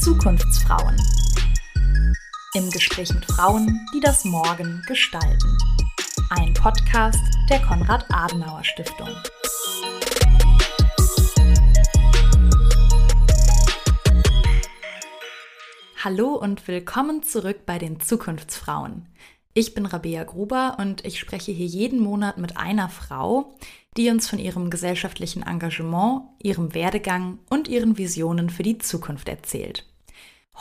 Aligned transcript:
Zukunftsfrauen. 0.00 0.96
Im 2.54 2.70
Gespräch 2.70 3.12
mit 3.12 3.26
Frauen, 3.26 3.86
die 3.94 4.00
das 4.00 4.24
Morgen 4.24 4.82
gestalten. 4.86 5.58
Ein 6.30 6.54
Podcast 6.54 7.20
der 7.50 7.60
Konrad-Adenauer-Stiftung. 7.60 9.10
Hallo 16.02 16.36
und 16.36 16.66
willkommen 16.66 17.22
zurück 17.22 17.66
bei 17.66 17.78
den 17.78 18.00
Zukunftsfrauen. 18.00 19.06
Ich 19.58 19.72
bin 19.72 19.86
Rabea 19.86 20.24
Gruber 20.24 20.76
und 20.78 21.06
ich 21.06 21.18
spreche 21.18 21.50
hier 21.50 21.64
jeden 21.64 21.98
Monat 21.98 22.36
mit 22.36 22.58
einer 22.58 22.90
Frau, 22.90 23.54
die 23.96 24.10
uns 24.10 24.28
von 24.28 24.38
ihrem 24.38 24.68
gesellschaftlichen 24.68 25.42
Engagement, 25.44 26.24
ihrem 26.42 26.74
Werdegang 26.74 27.38
und 27.48 27.66
ihren 27.66 27.96
Visionen 27.96 28.50
für 28.50 28.62
die 28.62 28.76
Zukunft 28.76 29.30
erzählt. 29.30 29.88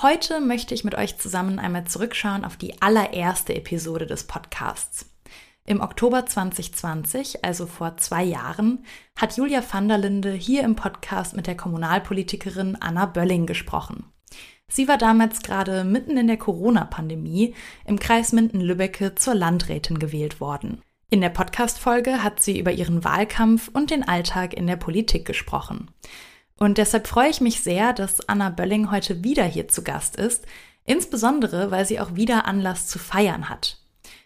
Heute 0.02 0.40
möchte 0.40 0.74
ich 0.74 0.86
mit 0.86 0.96
euch 0.96 1.18
zusammen 1.18 1.60
einmal 1.60 1.84
zurückschauen 1.84 2.46
auf 2.46 2.56
die 2.56 2.82
allererste 2.82 3.54
Episode 3.54 4.06
des 4.06 4.24
Podcasts. 4.24 5.14
Im 5.66 5.82
Oktober 5.82 6.26
2020, 6.26 7.44
also 7.44 7.66
vor 7.66 7.98
zwei 7.98 8.24
Jahren, 8.24 8.86
hat 9.18 9.36
Julia 9.36 9.62
van 9.70 9.90
der 9.90 9.98
Linde 9.98 10.32
hier 10.32 10.64
im 10.64 10.78
Podcast 10.78 11.36
mit 11.36 11.48
der 11.48 11.58
Kommunalpolitikerin 11.58 12.78
Anna 12.80 13.08
Bölling 13.08 13.46
gesprochen. 13.46 14.06
Sie 14.72 14.88
war 14.88 14.98
damals 14.98 15.42
gerade 15.42 15.84
mitten 15.84 16.18
in 16.18 16.28
der 16.28 16.38
Corona-Pandemie 16.38 17.54
im 17.86 18.00
Kreis 18.00 18.32
Minden-Lübbecke 18.34 19.16
zur 19.16 19.36
Landrätin 19.36 20.00
gewählt 20.00 20.40
worden. 20.40 20.82
In 21.10 21.22
der 21.22 21.30
Podcast-Folge 21.30 22.24
hat 22.24 22.42
sie 22.42 22.60
über 22.60 22.72
ihren 22.72 23.04
Wahlkampf 23.04 23.70
und 23.72 23.92
den 23.92 24.08
Alltag 24.08 24.54
in 24.54 24.68
der 24.68 24.76
Politik 24.76 25.26
gesprochen. 25.26 25.92
Und 26.58 26.78
deshalb 26.78 27.08
freue 27.08 27.30
ich 27.30 27.42
mich 27.42 27.62
sehr, 27.62 27.94
dass 27.94 28.28
Anna 28.28 28.50
Bölling 28.50 28.92
heute 28.92 29.24
wieder 29.24 29.44
hier 29.44 29.68
zu 29.68 29.84
Gast 29.84 30.16
ist, 30.16 30.46
insbesondere 30.84 31.70
weil 31.72 31.86
sie 31.86 32.00
auch 32.00 32.16
wieder 32.16 32.46
Anlass 32.46 32.88
zu 32.88 32.98
feiern 32.98 33.50
hat. 33.50 33.80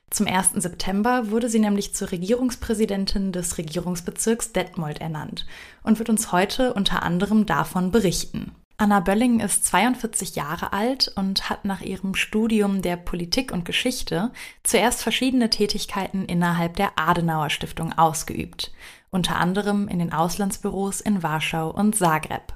Zum 0.09 0.25
1. 0.25 0.53
September 0.55 1.29
wurde 1.29 1.49
sie 1.49 1.59
nämlich 1.59 1.93
zur 1.93 2.11
Regierungspräsidentin 2.11 3.31
des 3.31 3.57
Regierungsbezirks 3.57 4.53
Detmold 4.53 5.01
ernannt 5.01 5.45
und 5.83 5.99
wird 5.99 6.09
uns 6.09 6.31
heute 6.31 6.73
unter 6.73 7.03
anderem 7.03 7.45
davon 7.45 7.91
berichten. 7.91 8.55
Anna 8.81 9.01
Bölling 9.01 9.41
ist 9.41 9.65
42 9.65 10.37
Jahre 10.37 10.71
alt 10.71 11.11
und 11.17 11.49
hat 11.49 11.65
nach 11.65 11.81
ihrem 11.81 12.15
Studium 12.15 12.81
der 12.81 12.95
Politik 12.95 13.51
und 13.51 13.65
Geschichte 13.65 14.31
zuerst 14.63 15.03
verschiedene 15.03 15.49
Tätigkeiten 15.49 16.23
innerhalb 16.23 16.77
der 16.77 16.93
Adenauer 16.95 17.49
Stiftung 17.49 17.91
ausgeübt, 17.97 18.71
unter 19.09 19.35
anderem 19.35 19.89
in 19.89 19.99
den 19.99 20.13
Auslandsbüros 20.13 21.01
in 21.01 21.21
Warschau 21.23 21.69
und 21.71 21.97
Zagreb. 21.97 22.53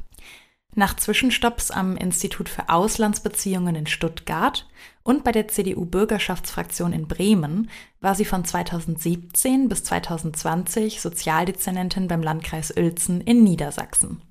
Nach 0.74 0.96
Zwischenstopps 0.96 1.72
am 1.72 1.98
Institut 1.98 2.48
für 2.48 2.70
Auslandsbeziehungen 2.70 3.76
in 3.76 3.86
Stuttgart 3.86 4.66
und 5.04 5.26
bei 5.26 5.34
der 5.34 5.50
CDU-Bürgerschaftsfraktion 5.50 6.94
in 6.94 7.10
Bremen 7.10 7.70
war 8.00 8.16
sie 8.16 8.24
von 8.24 8.46
2017 8.46 9.68
bis 9.68 9.84
2020 9.84 11.02
Sozialdezernentin 11.02 12.08
beim 12.08 12.24
Landkreis 12.24 12.74
Uelzen 12.78 13.20
in 13.20 13.44
Niedersachsen. 13.44 14.22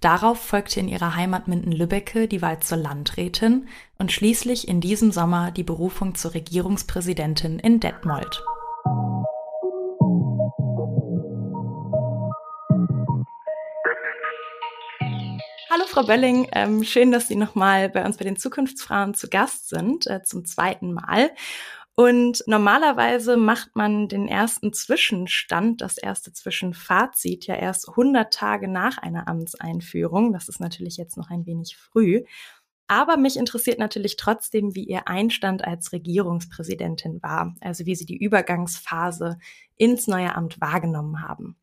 Darauf 0.00 0.38
folgte 0.38 0.78
in 0.78 0.86
ihrer 0.86 1.16
Heimat 1.16 1.48
Minden-Lübbecke 1.48 2.28
die 2.28 2.40
Wahl 2.40 2.60
zur 2.60 2.78
Landrätin 2.78 3.66
und 3.98 4.12
schließlich 4.12 4.68
in 4.68 4.80
diesem 4.80 5.10
Sommer 5.10 5.50
die 5.50 5.64
Berufung 5.64 6.14
zur 6.14 6.34
Regierungspräsidentin 6.34 7.58
in 7.58 7.80
Detmold. 7.80 8.40
Hallo 15.70 15.84
Frau 15.88 16.04
Bölling, 16.04 16.46
ähm, 16.52 16.84
schön, 16.84 17.10
dass 17.10 17.26
Sie 17.26 17.36
nochmal 17.36 17.88
bei 17.88 18.04
uns 18.04 18.18
bei 18.18 18.24
den 18.24 18.36
Zukunftsfrauen 18.36 19.14
zu 19.14 19.28
Gast 19.28 19.68
sind, 19.68 20.06
äh, 20.06 20.22
zum 20.22 20.44
zweiten 20.44 20.92
Mal. 20.92 21.30
Und 21.98 22.44
normalerweise 22.46 23.36
macht 23.36 23.74
man 23.74 24.06
den 24.06 24.28
ersten 24.28 24.72
Zwischenstand, 24.72 25.80
das 25.80 25.98
erste 25.98 26.32
Zwischenfazit 26.32 27.48
ja 27.48 27.56
erst 27.56 27.88
100 27.88 28.32
Tage 28.32 28.68
nach 28.68 28.98
einer 28.98 29.26
Amtseinführung. 29.26 30.32
Das 30.32 30.48
ist 30.48 30.60
natürlich 30.60 30.96
jetzt 30.96 31.16
noch 31.16 31.28
ein 31.28 31.44
wenig 31.44 31.76
früh. 31.76 32.22
Aber 32.86 33.16
mich 33.16 33.36
interessiert 33.36 33.80
natürlich 33.80 34.14
trotzdem, 34.14 34.76
wie 34.76 34.84
Ihr 34.84 35.08
Einstand 35.08 35.64
als 35.64 35.90
Regierungspräsidentin 35.90 37.20
war, 37.20 37.56
also 37.62 37.84
wie 37.84 37.96
Sie 37.96 38.06
die 38.06 38.22
Übergangsphase 38.22 39.36
ins 39.74 40.06
neue 40.06 40.36
Amt 40.36 40.60
wahrgenommen 40.60 41.22
haben. 41.22 41.56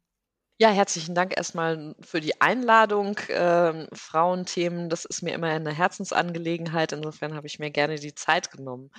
Ja, 0.60 0.70
herzlichen 0.70 1.16
Dank 1.16 1.38
erstmal 1.38 1.96
für 2.02 2.20
die 2.20 2.42
Einladung. 2.42 3.18
Ähm, 3.30 3.88
Frauenthemen, 3.94 4.90
das 4.90 5.06
ist 5.06 5.22
mir 5.22 5.34
immer 5.34 5.48
eine 5.48 5.72
Herzensangelegenheit. 5.72 6.92
Insofern 6.92 7.36
habe 7.36 7.48
ich 7.48 7.58
mir 7.58 7.72
gerne 7.72 7.96
die 7.96 8.16
Zeit 8.16 8.52
genommen 8.52 8.92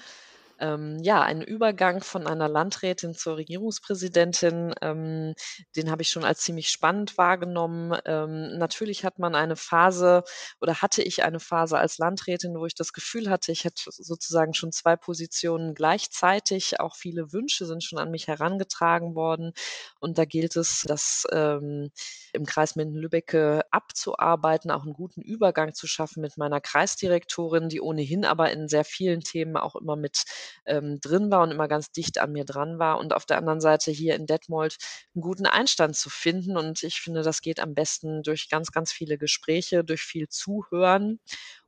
ähm, 0.60 0.98
ja, 1.02 1.22
ein 1.22 1.42
Übergang 1.42 2.02
von 2.02 2.26
einer 2.26 2.48
Landrätin 2.48 3.14
zur 3.14 3.36
Regierungspräsidentin, 3.36 4.74
ähm, 4.82 5.34
den 5.76 5.90
habe 5.90 6.02
ich 6.02 6.10
schon 6.10 6.24
als 6.24 6.40
ziemlich 6.40 6.70
spannend 6.70 7.18
wahrgenommen. 7.18 7.98
Ähm, 8.04 8.58
natürlich 8.58 9.04
hat 9.04 9.18
man 9.18 9.34
eine 9.34 9.56
Phase 9.56 10.24
oder 10.60 10.82
hatte 10.82 11.02
ich 11.02 11.24
eine 11.24 11.40
Phase 11.40 11.78
als 11.78 11.98
Landrätin, 11.98 12.54
wo 12.58 12.66
ich 12.66 12.74
das 12.74 12.92
Gefühl 12.92 13.30
hatte, 13.30 13.52
ich 13.52 13.64
hätte 13.64 13.82
sozusagen 13.90 14.54
schon 14.54 14.72
zwei 14.72 14.96
Positionen 14.96 15.74
gleichzeitig. 15.74 16.80
Auch 16.80 16.96
viele 16.96 17.32
Wünsche 17.32 17.66
sind 17.66 17.82
schon 17.84 17.98
an 17.98 18.10
mich 18.10 18.28
herangetragen 18.28 19.14
worden. 19.14 19.52
Und 20.00 20.18
da 20.18 20.24
gilt 20.24 20.56
es, 20.56 20.82
das 20.86 21.26
ähm, 21.32 21.90
im 22.32 22.46
Kreis 22.46 22.76
Minden-Lübbecke 22.76 23.62
abzuarbeiten, 23.70 24.70
auch 24.70 24.82
einen 24.84 24.92
guten 24.92 25.22
Übergang 25.22 25.74
zu 25.74 25.86
schaffen 25.86 26.20
mit 26.20 26.36
meiner 26.36 26.60
Kreisdirektorin, 26.60 27.68
die 27.68 27.80
ohnehin 27.80 28.24
aber 28.24 28.50
in 28.52 28.68
sehr 28.68 28.84
vielen 28.84 29.20
Themen 29.20 29.56
auch 29.56 29.76
immer 29.76 29.96
mit 29.96 30.24
ähm, 30.64 31.00
drin 31.00 31.30
war 31.30 31.42
und 31.42 31.50
immer 31.50 31.68
ganz 31.68 31.90
dicht 31.90 32.18
an 32.18 32.32
mir 32.32 32.44
dran 32.44 32.78
war 32.78 32.98
und 32.98 33.12
auf 33.12 33.26
der 33.26 33.38
anderen 33.38 33.60
Seite 33.60 33.90
hier 33.90 34.14
in 34.14 34.26
Detmold 34.26 34.76
einen 35.14 35.22
guten 35.22 35.46
Einstand 35.46 35.96
zu 35.96 36.10
finden. 36.10 36.56
Und 36.56 36.82
ich 36.82 37.00
finde, 37.00 37.22
das 37.22 37.40
geht 37.40 37.60
am 37.60 37.74
besten 37.74 38.22
durch 38.22 38.48
ganz, 38.48 38.72
ganz 38.72 38.92
viele 38.92 39.18
Gespräche, 39.18 39.84
durch 39.84 40.02
viel 40.02 40.28
Zuhören 40.28 41.20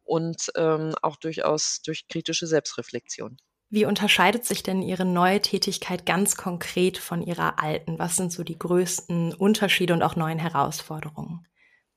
und 0.04 0.50
ähm, 0.56 0.94
auch 1.02 1.16
durchaus 1.16 1.82
durch 1.82 2.08
kritische 2.08 2.46
Selbstreflexion. 2.46 3.36
Wie 3.70 3.84
unterscheidet 3.84 4.46
sich 4.46 4.62
denn 4.62 4.80
Ihre 4.80 5.04
neue 5.04 5.42
Tätigkeit 5.42 6.06
ganz 6.06 6.36
konkret 6.36 6.96
von 6.96 7.22
Ihrer 7.22 7.62
alten? 7.62 7.98
Was 7.98 8.16
sind 8.16 8.32
so 8.32 8.42
die 8.42 8.58
größten 8.58 9.34
Unterschiede 9.34 9.92
und 9.92 10.02
auch 10.02 10.16
neuen 10.16 10.38
Herausforderungen? 10.38 11.46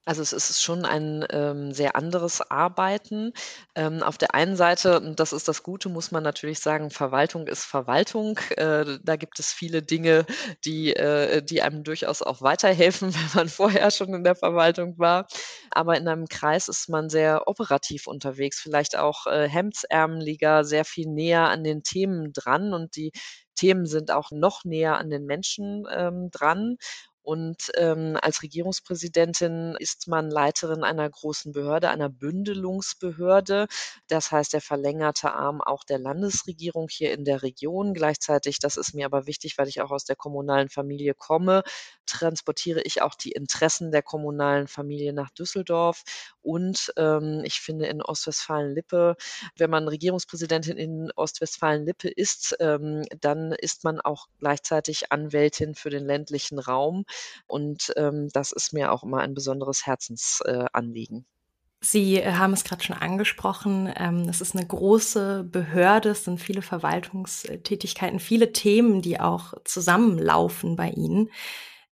Also 0.05 0.23
es 0.23 0.33
ist 0.33 0.63
schon 0.63 0.83
ein 0.83 1.23
ähm, 1.29 1.73
sehr 1.73 1.95
anderes 1.95 2.41
Arbeiten. 2.49 3.33
Ähm, 3.75 4.01
auf 4.01 4.17
der 4.17 4.33
einen 4.33 4.55
Seite, 4.55 4.99
und 4.99 5.19
das 5.19 5.31
ist 5.31 5.47
das 5.47 5.61
Gute, 5.61 5.89
muss 5.89 6.09
man 6.11 6.23
natürlich 6.23 6.59
sagen, 6.59 6.89
Verwaltung 6.89 7.47
ist 7.47 7.65
Verwaltung. 7.65 8.39
Äh, 8.57 8.97
da 9.03 9.15
gibt 9.15 9.39
es 9.39 9.53
viele 9.53 9.83
Dinge, 9.83 10.25
die, 10.65 10.95
äh, 10.95 11.43
die 11.43 11.61
einem 11.61 11.83
durchaus 11.83 12.23
auch 12.23 12.41
weiterhelfen, 12.41 13.13
wenn 13.13 13.29
man 13.35 13.49
vorher 13.49 13.91
schon 13.91 14.13
in 14.15 14.23
der 14.23 14.35
Verwaltung 14.35 14.97
war. 14.97 15.27
Aber 15.69 15.95
in 15.97 16.07
einem 16.07 16.27
Kreis 16.27 16.67
ist 16.67 16.89
man 16.89 17.09
sehr 17.09 17.47
operativ 17.47 18.07
unterwegs, 18.07 18.59
vielleicht 18.59 18.97
auch 18.97 19.27
äh, 19.27 19.47
hemdsärmeliger, 19.47 20.63
sehr 20.63 20.83
viel 20.83 21.07
näher 21.09 21.49
an 21.49 21.63
den 21.63 21.83
Themen 21.83 22.33
dran 22.33 22.73
und 22.73 22.95
die 22.95 23.11
Themen 23.55 23.85
sind 23.85 24.09
auch 24.11 24.31
noch 24.31 24.63
näher 24.63 24.97
an 24.97 25.09
den 25.11 25.25
Menschen 25.25 25.85
ähm, 25.93 26.29
dran. 26.31 26.77
Und 27.23 27.71
ähm, 27.75 28.17
als 28.21 28.41
Regierungspräsidentin 28.41 29.75
ist 29.79 30.07
man 30.07 30.29
Leiterin 30.29 30.83
einer 30.83 31.09
großen 31.09 31.51
Behörde, 31.51 31.89
einer 31.89 32.09
Bündelungsbehörde. 32.09 33.67
Das 34.07 34.31
heißt, 34.31 34.53
der 34.53 34.61
verlängerte 34.61 35.31
Arm 35.31 35.61
auch 35.61 35.83
der 35.83 35.99
Landesregierung 35.99 36.87
hier 36.89 37.13
in 37.13 37.25
der 37.25 37.43
Region. 37.43 37.93
Gleichzeitig, 37.93 38.59
das 38.59 38.77
ist 38.77 38.93
mir 38.93 39.05
aber 39.05 39.27
wichtig, 39.27 39.57
weil 39.57 39.67
ich 39.67 39.81
auch 39.81 39.91
aus 39.91 40.05
der 40.05 40.15
kommunalen 40.15 40.69
Familie 40.69 41.13
komme, 41.13 41.63
transportiere 42.05 42.81
ich 42.81 43.01
auch 43.01 43.15
die 43.15 43.31
Interessen 43.31 43.91
der 43.91 44.01
kommunalen 44.01 44.67
Familie 44.67 45.13
nach 45.13 45.29
Düsseldorf. 45.29 46.03
Und 46.41 46.91
ähm, 46.97 47.41
ich 47.43 47.61
finde 47.61 47.85
in 47.85 48.01
Ostwestfalen-Lippe, 48.01 49.15
wenn 49.57 49.69
man 49.69 49.87
Regierungspräsidentin 49.87 50.77
in 50.77 51.11
Ostwestfalen-Lippe 51.15 52.09
ist, 52.09 52.55
ähm, 52.59 53.03
dann 53.19 53.51
ist 53.53 53.83
man 53.83 54.01
auch 54.01 54.27
gleichzeitig 54.39 55.11
Anwältin 55.11 55.75
für 55.75 55.89
den 55.89 56.05
ländlichen 56.05 56.59
Raum. 56.59 57.05
Und 57.47 57.93
ähm, 57.97 58.29
das 58.33 58.51
ist 58.51 58.73
mir 58.73 58.91
auch 58.91 59.03
immer 59.03 59.19
ein 59.19 59.33
besonderes 59.33 59.85
Herzensanliegen. 59.85 61.19
Äh, 61.19 61.83
Sie 61.83 62.17
äh, 62.17 62.33
haben 62.33 62.53
es 62.53 62.63
gerade 62.63 62.83
schon 62.83 62.95
angesprochen. 62.95 63.91
Ähm, 63.95 64.27
es 64.29 64.39
ist 64.39 64.55
eine 64.55 64.65
große 64.65 65.43
Behörde, 65.43 66.09
es 66.09 66.25
sind 66.25 66.39
viele 66.39 66.61
Verwaltungstätigkeiten, 66.61 68.19
viele 68.19 68.53
Themen, 68.53 69.01
die 69.01 69.19
auch 69.19 69.53
zusammenlaufen 69.65 70.75
bei 70.75 70.89
Ihnen. 70.91 71.29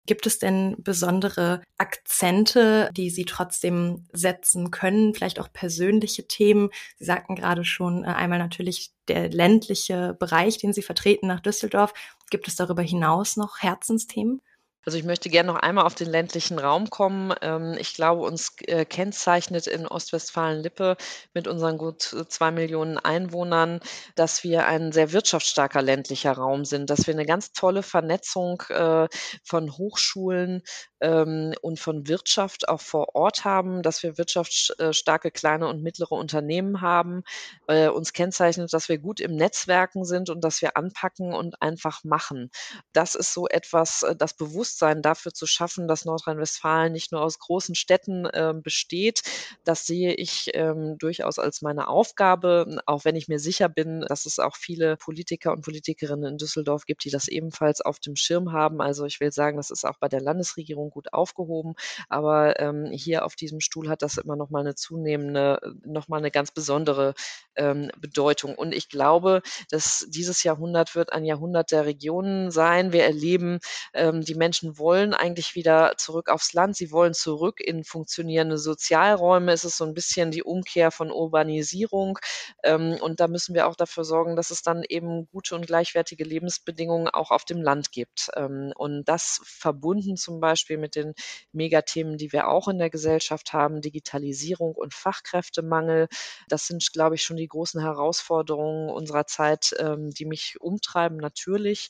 Gibt 0.05 0.25
es 0.25 0.39
denn 0.39 0.75
besondere 0.79 1.61
Akzente, 1.77 2.89
die 2.95 3.11
Sie 3.11 3.25
trotzdem 3.25 4.07
setzen 4.11 4.71
können? 4.71 5.13
Vielleicht 5.13 5.39
auch 5.39 5.51
persönliche 5.53 6.27
Themen? 6.27 6.69
Sie 6.97 7.05
sagten 7.05 7.35
gerade 7.35 7.63
schon 7.63 8.03
äh, 8.03 8.07
einmal 8.07 8.39
natürlich 8.39 8.91
der 9.07 9.29
ländliche 9.29 10.15
Bereich, 10.19 10.59
den 10.59 10.73
Sie 10.73 10.83
vertreten 10.83 11.27
nach 11.27 11.41
Düsseldorf, 11.41 11.93
Gibt 12.29 12.47
es 12.47 12.55
darüber 12.55 12.81
hinaus 12.81 13.37
noch 13.37 13.59
Herzensthemen? 13.59 14.41
Also 14.89 14.97
ich 14.97 15.05
möchte 15.05 15.29
gerne 15.29 15.53
noch 15.53 15.59
einmal 15.59 15.85
auf 15.85 15.93
den 15.93 16.09
ländlichen 16.09 16.57
Raum 16.57 16.89
kommen. 16.89 17.31
Ähm, 17.43 17.75
ich 17.77 17.93
glaube, 17.93 18.23
uns 18.23 18.55
äh, 18.63 18.85
kennzeichnet 18.85 19.67
in 19.67 19.85
Ostwestfalen-Lippe 19.85 20.97
mit 21.35 21.47
unseren 21.47 21.77
gut 21.77 22.01
zwei 22.01 22.49
Millionen 22.49 22.97
Einwohnern, 22.97 23.81
dass 24.15 24.43
wir 24.43 24.65
ein 24.65 24.91
sehr 24.91 25.11
wirtschaftsstarker 25.11 25.83
ländlicher 25.83 26.31
Raum 26.31 26.65
sind, 26.65 26.89
dass 26.89 27.05
wir 27.05 27.13
eine 27.13 27.27
ganz 27.27 27.51
tolle 27.51 27.83
Vernetzung 27.83 28.63
äh, 28.69 29.07
von 29.43 29.77
Hochschulen 29.77 30.63
ähm, 31.01 31.53
und 31.61 31.79
von 31.79 32.07
Wirtschaft 32.07 32.67
auch 32.67 32.81
vor 32.81 33.13
Ort 33.13 33.45
haben, 33.45 33.83
dass 33.83 34.01
wir 34.01 34.17
wirtschaftsstarke 34.17 35.29
kleine 35.29 35.67
und 35.67 35.83
mittlere 35.83 36.13
Unternehmen 36.13 36.81
haben. 36.81 37.21
Äh, 37.67 37.89
uns 37.89 38.11
kennzeichnet, 38.13 38.73
dass 38.73 38.89
wir 38.89 38.97
gut 38.97 39.19
im 39.19 39.35
Netzwerken 39.35 40.03
sind 40.03 40.31
und 40.31 40.43
dass 40.43 40.63
wir 40.63 40.77
anpacken 40.77 41.31
und 41.31 41.61
einfach 41.61 42.03
machen. 42.03 42.49
Das 42.91 43.13
ist 43.13 43.35
so 43.35 43.47
etwas, 43.47 44.03
das 44.17 44.33
Bewusstsein 44.33 44.78
Bewusstsein 44.79 45.01
dafür 45.01 45.33
zu 45.33 45.45
schaffen, 45.45 45.87
dass 45.87 46.05
Nordrhein-Westfalen 46.05 46.93
nicht 46.93 47.11
nur 47.11 47.21
aus 47.21 47.39
großen 47.39 47.75
Städten 47.75 48.25
äh, 48.25 48.53
besteht. 48.55 49.21
Das 49.65 49.85
sehe 49.85 50.13
ich 50.13 50.51
ähm, 50.53 50.97
durchaus 50.97 51.37
als 51.37 51.61
meine 51.61 51.87
Aufgabe, 51.87 52.79
auch 52.85 53.03
wenn 53.03 53.15
ich 53.15 53.27
mir 53.27 53.39
sicher 53.39 53.67
bin, 53.67 54.01
dass 54.07 54.25
es 54.25 54.39
auch 54.39 54.55
viele 54.55 54.95
Politiker 54.97 55.51
und 55.51 55.61
Politikerinnen 55.63 56.31
in 56.33 56.37
Düsseldorf 56.37 56.85
gibt, 56.85 57.03
die 57.03 57.09
das 57.09 57.27
ebenfalls 57.27 57.81
auf 57.81 57.99
dem 57.99 58.15
Schirm 58.15 58.53
haben. 58.53 58.81
Also 58.81 59.05
ich 59.05 59.19
will 59.19 59.31
sagen, 59.31 59.57
das 59.57 59.69
ist 59.69 59.85
auch 59.85 59.97
bei 59.99 60.07
der 60.07 60.21
Landesregierung 60.21 60.89
gut 60.89 61.13
aufgehoben, 61.13 61.73
aber 62.07 62.59
ähm, 62.59 62.89
hier 62.91 63.25
auf 63.25 63.35
diesem 63.35 63.59
Stuhl 63.59 63.89
hat 63.89 64.01
das 64.01 64.17
immer 64.17 64.35
noch 64.35 64.49
mal 64.49 64.61
eine 64.61 64.75
zunehmende, 64.75 65.59
noch 65.85 66.07
mal 66.07 66.17
eine 66.17 66.31
ganz 66.31 66.51
besondere 66.51 67.13
ähm, 67.55 67.89
Bedeutung. 67.99 68.55
Und 68.55 68.73
ich 68.73 68.89
glaube, 68.89 69.41
dass 69.69 70.05
dieses 70.09 70.43
Jahrhundert 70.43 70.95
wird 70.95 71.11
ein 71.11 71.25
Jahrhundert 71.25 71.71
der 71.71 71.85
Regionen 71.85 72.51
sein. 72.51 72.93
Wir 72.93 73.03
erleben, 73.03 73.59
ähm, 73.93 74.21
die 74.21 74.35
Menschen 74.35 74.58
Menschen 74.59 74.77
wollen 74.77 75.13
eigentlich 75.13 75.55
wieder 75.55 75.93
zurück 75.97 76.29
aufs 76.29 76.53
Land. 76.53 76.75
Sie 76.75 76.91
wollen 76.91 77.13
zurück 77.13 77.59
in 77.61 77.83
funktionierende 77.83 78.57
Sozialräume. 78.57 79.51
Es 79.53 79.63
ist 79.63 79.77
so 79.77 79.85
ein 79.85 79.93
bisschen 79.93 80.31
die 80.31 80.43
Umkehr 80.43 80.91
von 80.91 81.11
Urbanisierung. 81.11 82.19
Ähm, 82.63 82.97
und 83.01 83.19
da 83.19 83.27
müssen 83.27 83.55
wir 83.55 83.67
auch 83.67 83.75
dafür 83.75 84.03
sorgen, 84.03 84.35
dass 84.35 84.51
es 84.51 84.61
dann 84.61 84.83
eben 84.87 85.27
gute 85.31 85.55
und 85.55 85.65
gleichwertige 85.65 86.23
Lebensbedingungen 86.23 87.07
auch 87.07 87.31
auf 87.31 87.45
dem 87.45 87.61
Land 87.61 87.91
gibt. 87.91 88.29
Ähm, 88.35 88.73
und 88.75 89.05
das 89.05 89.39
verbunden 89.43 90.17
zum 90.17 90.39
Beispiel 90.39 90.77
mit 90.77 90.95
den 90.95 91.13
Megathemen, 91.51 92.17
die 92.17 92.31
wir 92.33 92.47
auch 92.49 92.67
in 92.67 92.79
der 92.79 92.89
Gesellschaft 92.89 93.53
haben, 93.53 93.81
Digitalisierung 93.81 94.73
und 94.75 94.93
Fachkräftemangel. 94.93 96.07
Das 96.49 96.67
sind, 96.67 96.91
glaube 96.91 97.15
ich, 97.15 97.23
schon 97.23 97.37
die 97.37 97.47
großen 97.47 97.81
Herausforderungen 97.81 98.89
unserer 98.89 99.25
Zeit, 99.25 99.73
ähm, 99.79 100.11
die 100.11 100.25
mich 100.25 100.57
umtreiben, 100.59 101.17
natürlich. 101.17 101.89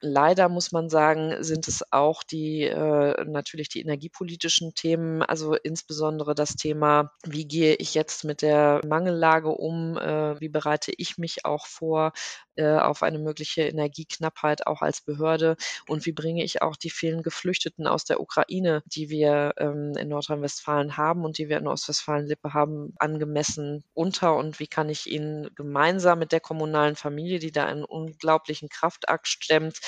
Leider 0.00 0.50
muss 0.50 0.72
man 0.72 0.90
sagen, 0.90 1.42
sind 1.42 1.68
es 1.68 1.82
auch 1.90 2.22
die 2.22 2.64
äh, 2.64 3.24
natürlich 3.24 3.70
die 3.70 3.80
energiepolitischen 3.80 4.74
Themen, 4.74 5.22
also 5.22 5.54
insbesondere 5.54 6.34
das 6.34 6.54
Thema, 6.54 7.12
wie 7.24 7.48
gehe 7.48 7.76
ich 7.76 7.94
jetzt 7.94 8.22
mit 8.22 8.42
der 8.42 8.82
Mangellage 8.86 9.48
um, 9.48 9.96
äh, 9.96 10.38
wie 10.38 10.50
bereite 10.50 10.92
ich 10.94 11.16
mich 11.16 11.46
auch 11.46 11.66
vor 11.66 12.12
äh, 12.56 12.76
auf 12.76 13.02
eine 13.02 13.18
mögliche 13.18 13.62
Energieknappheit 13.62 14.66
auch 14.66 14.82
als 14.82 15.00
Behörde 15.00 15.56
und 15.88 16.04
wie 16.06 16.12
bringe 16.12 16.44
ich 16.44 16.62
auch 16.62 16.76
die 16.76 16.90
vielen 16.90 17.22
Geflüchteten 17.22 17.86
aus 17.86 18.04
der 18.04 18.20
Ukraine, 18.20 18.82
die 18.86 19.08
wir 19.08 19.54
ähm, 19.56 19.92
in 19.98 20.08
Nordrhein-Westfalen 20.08 20.96
haben 20.96 21.24
und 21.24 21.38
die 21.38 21.48
wir 21.48 21.58
in 21.58 21.68
Ostwestfalen-Lippe 21.68 22.52
haben, 22.54 22.94
angemessen 22.98 23.84
unter 23.94 24.36
und 24.36 24.58
wie 24.60 24.66
kann 24.66 24.88
ich 24.88 25.06
ihnen 25.06 25.48
gemeinsam 25.54 26.18
mit 26.18 26.32
der 26.32 26.40
kommunalen 26.40 26.96
Familie, 26.96 27.38
die 27.38 27.52
da 27.52 27.64
einen 27.66 27.84
unglaublichen 27.84 28.68
Kraftakt 28.68 29.28
stemmt, 29.28 29.80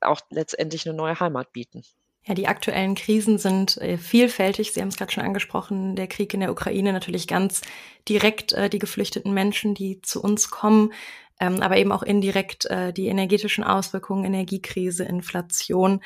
auch 0.00 0.20
letztendlich 0.30 0.86
eine 0.86 0.96
neue 0.96 1.18
Heimat 1.20 1.52
bieten. 1.52 1.82
Ja, 2.24 2.34
die 2.34 2.46
aktuellen 2.46 2.94
Krisen 2.94 3.38
sind 3.38 3.78
äh, 3.78 3.98
vielfältig. 3.98 4.72
Sie 4.72 4.80
haben 4.80 4.88
es 4.88 4.96
gerade 4.96 5.10
schon 5.10 5.24
angesprochen, 5.24 5.96
der 5.96 6.06
Krieg 6.06 6.32
in 6.34 6.40
der 6.40 6.52
Ukraine 6.52 6.92
natürlich 6.92 7.26
ganz 7.26 7.62
direkt 8.08 8.52
äh, 8.52 8.70
die 8.70 8.78
geflüchteten 8.78 9.34
Menschen, 9.34 9.74
die 9.74 10.00
zu 10.02 10.22
uns 10.22 10.50
kommen, 10.50 10.92
ähm, 11.40 11.60
aber 11.60 11.78
eben 11.78 11.90
auch 11.90 12.04
indirekt 12.04 12.66
äh, 12.66 12.92
die 12.92 13.08
energetischen 13.08 13.64
Auswirkungen, 13.64 14.24
Energiekrise, 14.24 15.02
Inflation. 15.02 16.00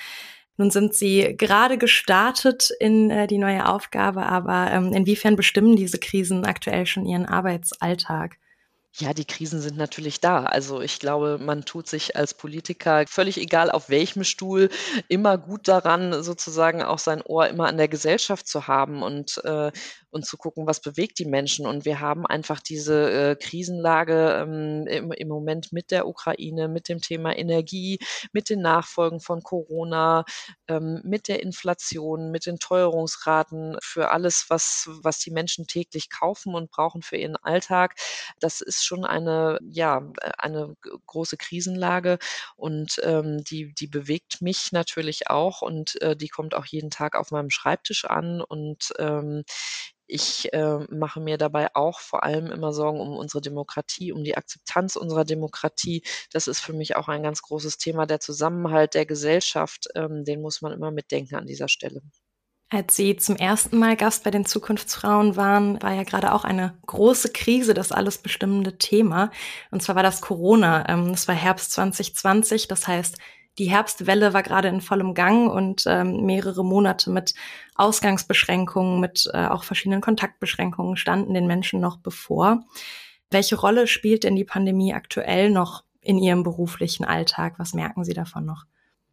Nun 0.57 0.71
sind 0.71 0.95
Sie 0.95 1.37
gerade 1.37 1.77
gestartet 1.77 2.71
in 2.81 3.11
äh, 3.11 3.27
die 3.27 3.37
neue 3.37 3.69
Aufgabe, 3.69 4.25
aber 4.25 4.71
ähm, 4.73 4.95
inwiefern 4.95 5.37
bestimmen 5.37 5.77
diese 5.77 5.99
Krisen 5.99 6.47
aktuell 6.47 6.87
schon 6.87 7.05
Ihren 7.05 7.27
Arbeitsalltag? 7.27 8.39
Ja, 8.99 9.13
die 9.13 9.27
Krisen 9.27 9.61
sind 9.61 9.77
natürlich 9.77 10.21
da. 10.21 10.45
Also 10.45 10.81
ich 10.81 10.99
glaube, 11.01 11.39
man 11.39 11.65
tut 11.67 11.87
sich 11.87 12.17
als 12.17 12.33
Politiker, 12.33 13.05
völlig 13.07 13.37
egal 13.37 13.71
auf 13.71 13.91
welchem 13.91 14.25
Stuhl, 14.25 14.71
immer 15.09 15.37
gut 15.37 15.69
daran, 15.69 16.23
sozusagen 16.23 16.83
auch 16.83 16.99
sein 16.99 17.21
Ohr 17.21 17.47
immer 17.49 17.67
an 17.67 17.77
der 17.77 17.89
Gesellschaft 17.89 18.49
zu 18.49 18.69
haben 18.69 19.03
und, 19.03 19.37
äh, 19.45 19.71
und 20.17 20.25
zu 20.27 20.37
gucken, 20.39 20.67
was 20.67 20.81
bewegt 20.81 21.19
die 21.19 21.27
Menschen. 21.27 21.67
Und 21.67 21.85
wir 21.85 22.01
haben 22.01 22.27
einfach 22.27 22.61
diese 22.61 23.11
äh, 23.13 23.37
Krisenlage 23.37 24.41
ähm, 24.43 24.87
im, 24.87 25.13
im 25.13 25.29
Moment 25.29 25.73
mit 25.73 25.91
der 25.91 26.09
Ukraine, 26.09 26.69
mit 26.69 26.89
dem 26.89 27.01
Thema 27.01 27.37
Energie, 27.37 27.99
mit 28.33 28.49
den 28.49 28.63
Nachfolgen 28.63 29.21
von 29.21 29.43
Corona, 29.43 30.25
ähm, 30.69 31.03
mit 31.05 31.29
der 31.29 31.43
Inflation, 31.43 32.31
mit 32.31 32.47
den 32.47 32.59
Teuerungsraten 32.59 33.77
für 33.83 34.11
alles, 34.11 34.47
was, 34.49 34.89
was 35.03 35.19
die 35.19 35.31
Menschen 35.31 35.67
täglich 35.67 36.09
kaufen 36.09 36.55
und 36.55 36.71
brauchen 36.71 37.03
für 37.03 37.17
ihren 37.19 37.37
Alltag. 37.37 37.95
Das 38.41 38.63
ist 38.63 38.85
schon 38.85 39.05
eine, 39.05 39.59
ja, 39.71 40.03
eine 40.39 40.75
große 41.07 41.37
Krisenlage 41.37 42.19
und 42.57 43.01
ähm, 43.03 43.45
die, 43.45 43.75
die 43.75 43.87
bewegt 43.87 44.41
mich 44.41 44.73
natürlich 44.73 45.29
auch 45.29 45.61
und 45.61 46.01
äh, 46.01 46.17
die 46.17 46.29
kommt 46.29 46.55
auch 46.55 46.65
jeden 46.65 46.91
Tag 46.91 47.17
auf 47.17 47.31
meinem 47.31 47.51
Schreibtisch 47.51 48.07
an 48.07 48.41
und 48.41 48.95
ähm, 48.99 49.45
ich 50.07 50.53
äh, 50.53 50.79
mache 50.91 51.21
mir 51.21 51.39
dabei 51.39 51.75
auch 51.75 52.01
vor 52.01 52.23
allem 52.23 52.47
immer 52.51 52.73
Sorgen 52.73 53.01
um 53.01 53.17
unsere 53.17 53.41
Demokratie, 53.41 54.13
um 54.13 54.25
die 54.25 54.37
Akzeptanz 54.37 54.97
unserer 54.97 55.25
Demokratie. 55.25 56.03
Das 56.33 56.47
ist 56.49 56.61
für 56.61 56.73
mich 56.73 56.97
auch 56.97 57.09
ein 57.09 57.23
ganz 57.23 57.43
großes 57.43 57.79
Thema. 57.79 58.07
Der 58.07 58.21
Zusammenhalt 58.21 58.95
der 58.95 59.07
Gesellschaft, 59.07 59.89
ähm, 59.95 60.25
den 60.25 60.43
muss 60.43 60.63
man 60.63 60.73
immer 60.73 60.91
mitdenken 60.91 61.37
an 61.37 61.47
dieser 61.47 61.69
Stelle. 61.69 62.03
Als 62.69 62.97
Sie 62.97 63.17
zum 63.17 63.37
ersten 63.37 63.79
Mal 63.79 63.95
Gast 63.97 64.25
bei 64.25 64.33
den 64.33 64.45
Zukunftsfrauen 64.45 65.37
waren, 65.37 65.81
war 65.83 65.93
ja 65.95 66.03
gerade 66.03 66.33
auch 66.33 66.43
eine 66.43 66.77
große 66.87 67.31
Krise 67.31 67.75
das 67.75 67.93
alles 67.93 68.19
bestimmende 68.19 68.77
Thema. 68.77 69.31
Und 69.71 69.85
zwar 69.85 69.95
war 69.95 70.03
das 70.03 70.21
Corona. 70.21 70.89
Ähm, 70.89 71.13
das 71.13 71.29
war 71.29 71.35
Herbst 71.37 71.71
2020. 71.73 72.67
Das 72.67 72.89
heißt, 72.89 73.19
die 73.59 73.71
Herbstwelle 73.71 74.33
war 74.33 74.43
gerade 74.43 74.69
in 74.69 74.81
vollem 74.81 75.15
Gang 75.15 75.51
und 75.51 75.85
ähm, 75.87 76.27
mehrere 76.27 76.65
Monate 76.65 77.11
mit 77.11 77.35
Ausgangsbeschränkungen, 77.75 79.01
mit 79.01 79.29
äh, 79.33 79.47
auch 79.47 79.65
verschiedenen 79.65 80.01
Kontaktbeschränkungen 80.01 80.97
standen 80.97 81.35
den 81.35 81.47
Menschen 81.47 81.81
noch 81.81 81.99
bevor. 81.99 82.65
Welche 83.31 83.57
Rolle 83.57 83.87
spielt 83.87 84.25
denn 84.25 84.37
die 84.37 84.45
Pandemie 84.45 84.95
aktuell 84.95 85.51
noch 85.51 85.85
in 86.01 86.19
Ihrem 86.19 86.43
beruflichen 86.43 87.05
Alltag? 87.05 87.55
Was 87.59 87.75
merken 87.75 88.05
Sie 88.05 88.15
davon 88.15 88.45
noch? 88.45 88.65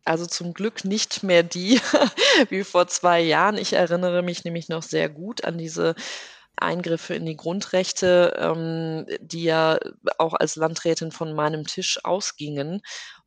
Also 0.06 0.26
zum 0.26 0.54
Glück 0.54 0.84
nicht 0.84 1.24
mehr 1.24 1.44
die 1.44 1.80
wie 2.50 2.64
vor 2.64 2.88
zwei 2.88 3.22
Jahren. 3.22 3.58
Ich 3.58 3.74
erinnere 3.74 4.22
mich 4.22 4.44
nämlich 4.44 4.68
noch 4.68 4.84
sehr 4.84 5.10
gut 5.10 5.46
an 5.46 5.58
diese 5.58 5.96
Eingriffe 6.56 7.16
in 7.16 7.26
die 7.26 7.36
Grundrechte, 7.36 8.34
ähm, 8.38 9.06
die 9.20 9.44
ja 9.44 9.80
auch 10.18 10.34
als 10.34 10.56
Landrätin 10.56 11.12
von 11.12 11.34
meinem 11.34 11.66
Tisch 11.66 12.00
ausgingen. 12.04 12.82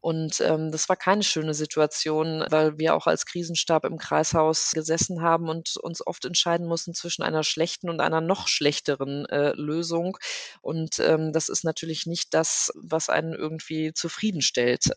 Und 0.07 0.41
ähm, 0.41 0.71
das 0.71 0.89
war 0.89 0.95
keine 0.95 1.25
schöne 1.25 1.53
Situation, 1.53 2.45
weil 2.49 2.79
wir 2.79 2.95
auch 2.95 3.09
als 3.09 3.27
Krisenstab 3.27 3.85
im 3.85 3.99
Kreishaus 3.99 4.71
gesessen 4.71 5.21
haben 5.21 5.49
und 5.49 5.77
uns 5.79 6.07
oft 6.07 6.25
entscheiden 6.25 6.69
mussten 6.69 6.95
zwischen 6.95 7.25
einer 7.25 7.43
schlechten 7.43 7.91
und 7.91 7.99
einer 7.99 8.21
noch 8.21 8.47
schlechteren 8.47 9.27
äh, 9.27 9.51
Lösung. 9.57 10.17
Und 10.61 11.01
ähm, 11.01 11.33
das 11.33 11.49
ist 11.49 11.65
natürlich 11.65 12.07
nicht 12.07 12.35
das, 12.35 12.71
was 12.77 13.09
einen 13.09 13.33
irgendwie 13.33 13.95
zufriedenstellt. 13.95 14.93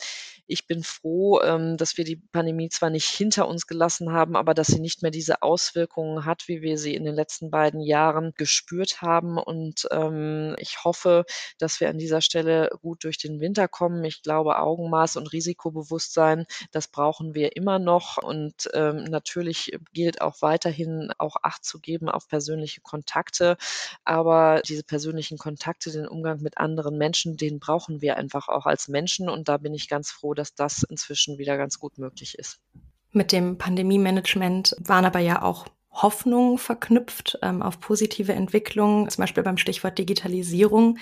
Ich 0.45 0.67
bin 0.67 0.83
froh, 0.83 1.41
ähm, 1.41 1.77
dass 1.77 1.97
wir 1.97 2.05
die 2.05 2.17
Pandemie 2.17 2.69
zwar 2.69 2.91
nicht 2.91 3.07
hinter 3.07 3.47
uns 3.47 3.65
gelassen 3.65 4.11
haben, 4.11 4.35
aber 4.35 4.53
dass 4.53 4.67
sie 4.67 4.79
nicht 4.79 5.01
mehr 5.01 5.11
diese 5.11 5.41
Auswirkungen 5.41 6.25
hat, 6.25 6.47
wie 6.47 6.61
wir 6.61 6.77
sie 6.77 6.93
in 6.93 7.03
den 7.03 7.15
letzten 7.15 7.49
beiden 7.49 7.81
Jahren 7.81 8.33
gespürt 8.35 9.01
haben. 9.01 9.39
Und 9.39 9.87
ähm, 9.89 10.55
ich 10.59 10.83
hoffe, 10.83 11.25
dass 11.57 11.79
wir 11.79 11.89
an 11.89 11.97
dieser 11.97 12.21
Stelle 12.21 12.69
gut 12.83 13.03
durch 13.05 13.17
den 13.17 13.39
Winter 13.39 13.67
kommen. 13.67 14.03
Ich 14.03 14.21
glaube, 14.21 14.59
Augenmaß 14.59 14.98
Augenmaß 14.99 15.17
und 15.17 15.31
Risikobewusstsein, 15.31 16.45
das 16.71 16.87
brauchen 16.87 17.33
wir 17.33 17.55
immer 17.55 17.79
noch. 17.79 18.17
Und 18.17 18.69
ähm, 18.73 19.05
natürlich 19.05 19.77
gilt 19.93 20.21
auch 20.21 20.41
weiterhin 20.41 21.11
auch 21.17 21.37
Acht 21.41 21.63
zu 21.63 21.79
geben 21.79 22.09
auf 22.09 22.27
persönliche 22.27 22.81
Kontakte. 22.81 23.57
Aber 24.03 24.61
diese 24.67 24.83
persönlichen 24.83 25.37
Kontakte, 25.37 25.91
den 25.91 26.07
Umgang 26.07 26.41
mit 26.41 26.57
anderen 26.57 26.97
Menschen, 26.97 27.37
den 27.37 27.59
brauchen 27.59 28.01
wir 28.01 28.17
einfach 28.17 28.49
auch 28.49 28.65
als 28.65 28.87
Menschen. 28.87 29.29
Und 29.29 29.47
da 29.47 29.57
bin 29.57 29.73
ich 29.73 29.87
ganz 29.87 30.11
froh, 30.11 30.33
dass 30.33 30.53
das 30.53 30.83
inzwischen 30.83 31.37
wieder 31.37 31.57
ganz 31.57 31.79
gut 31.79 31.97
möglich 31.97 32.37
ist. 32.37 32.59
Mit 33.11 33.31
dem 33.31 33.57
Pandemie-Management 33.57 34.75
waren 34.79 35.05
aber 35.05 35.19
ja 35.19 35.41
auch 35.41 35.65
Hoffnungen 35.91 36.59
verknüpft 36.59 37.39
ähm, 37.41 37.63
auf 37.63 37.79
positive 37.79 38.33
Entwicklungen, 38.33 39.09
zum 39.09 39.23
Beispiel 39.23 39.41
beim 39.41 39.57
Stichwort 39.57 39.97
Digitalisierung. 39.97 40.99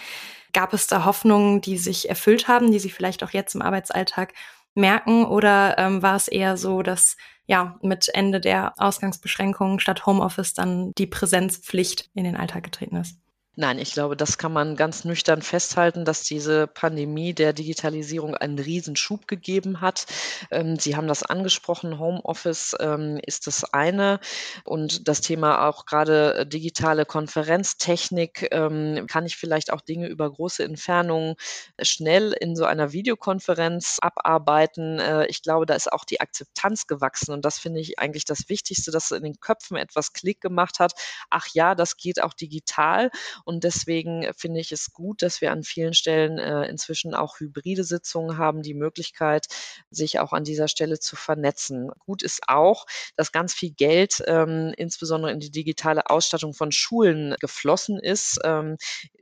Gab 0.54 0.74
es 0.74 0.88
da 0.88 1.06
Hoffnungen, 1.06 1.62
die 1.62 1.77
sich 1.77 2.10
erfüllt 2.10 2.48
haben, 2.48 2.72
die 2.72 2.80
Sie 2.80 2.89
vielleicht 2.89 3.24
auch 3.24 3.32
jetzt 3.32 3.56
im 3.56 3.62
Arbeitsalltag 3.62 4.34
merken 4.75 5.25
oder 5.25 5.77
ähm, 5.77 6.01
war 6.01 6.16
es 6.16 6.27
eher 6.27 6.56
so, 6.58 6.82
dass 6.84 7.18
ja 7.48 7.77
mit 7.82 8.10
Ende 8.13 8.39
der 8.39 8.74
Ausgangsbeschränkungen 8.77 9.80
statt 9.80 10.06
Homeoffice 10.06 10.54
dann 10.54 10.92
die 10.98 11.08
Präsenzpflicht 11.08 12.10
in 12.13 12.24
den 12.24 12.38
Alltag 12.38 12.63
getreten 12.63 12.98
ist? 12.98 13.18
Nein, 13.60 13.80
ich 13.80 13.92
glaube, 13.94 14.16
das 14.16 14.38
kann 14.38 14.54
man 14.54 14.76
ganz 14.76 15.04
nüchtern 15.04 15.42
festhalten, 15.42 16.06
dass 16.06 16.22
diese 16.22 16.68
Pandemie 16.68 17.34
der 17.34 17.54
Digitalisierung 17.54 18.36
einen 18.36 18.60
Riesenschub 18.60 19.28
gegeben 19.28 19.82
hat. 19.82 20.06
Ähm, 20.52 20.78
Sie 20.78 20.96
haben 20.96 21.08
das 21.08 21.24
angesprochen, 21.24 21.98
Homeoffice 21.98 22.76
ähm, 22.80 23.20
ist 23.26 23.48
das 23.48 23.74
eine 23.74 24.20
und 24.64 25.08
das 25.08 25.22
Thema 25.22 25.68
auch 25.68 25.88
gerade 25.88 26.36
äh, 26.36 26.46
digitale 26.46 27.06
Konferenztechnik. 27.08 28.48
Ähm, 28.52 29.08
kann 29.08 29.26
ich 29.26 29.38
vielleicht 29.38 29.74
auch 29.74 29.82
Dinge 29.82 30.06
über 30.06 30.32
große 30.32 30.64
Entfernungen 30.64 31.34
schnell 31.82 32.34
in 32.40 32.56
so 32.56 32.66
einer 32.66 32.92
Videokonferenz 32.92 33.98
abarbeiten? 34.02 35.00
Äh, 35.00 35.26
ich 35.30 35.42
glaube, 35.42 35.66
da 35.66 35.74
ist 35.74 35.92
auch 35.92 36.06
die 36.06 36.22
Akzeptanz 36.22 36.86
gewachsen 36.86 37.32
und 37.32 37.44
das 37.44 37.58
finde 37.58 37.80
ich 37.80 37.98
eigentlich 37.98 38.26
das 38.26 38.50
Wichtigste, 38.50 38.92
dass 38.92 39.10
in 39.10 39.24
den 39.24 39.40
Köpfen 39.40 39.78
etwas 39.78 40.14
Klick 40.14 40.42
gemacht 40.42 40.78
hat. 40.78 40.94
Ach 41.32 41.48
ja, 41.54 41.74
das 41.74 41.98
geht 41.98 42.22
auch 42.22 42.36
digital 42.36 43.10
und 43.48 43.63
deswegen 43.63 44.27
finde 44.36 44.60
ich 44.60 44.74
es 44.74 44.92
gut, 44.92 45.22
dass 45.22 45.39
wir 45.39 45.54
an 45.54 45.63
vielen 45.63 45.94
Stellen 45.94 46.38
äh, 46.38 46.68
inzwischen 46.68 47.13
auch 47.13 47.39
hybride 47.39 47.86
Sitzungen 47.86 48.38
haben, 48.38 48.62
die 48.62 48.74
Möglichkeit, 48.74 49.48
sich 49.89 50.20
auch 50.20 50.34
an 50.34 50.44
dieser 50.44 50.68
Stelle 50.68 51.00
zu 51.00 51.16
vernetzen. 51.16 51.89
Gut 52.00 52.24
ist 52.24 52.42
auch, 52.48 52.86
dass 53.16 53.32
ganz 53.32 53.54
viel 53.54 53.72
Geld 53.72 54.22
ähm, 54.27 54.74
insbesondere 54.75 55.32
in 55.32 55.39
die 55.39 55.50
digitale 55.50 56.10
Ausstattung 56.10 56.54
von 56.54 56.74
Schulen 56.74 57.36
geflossen 57.39 58.00
ist. 58.00 58.38
Ähm, 58.44 58.75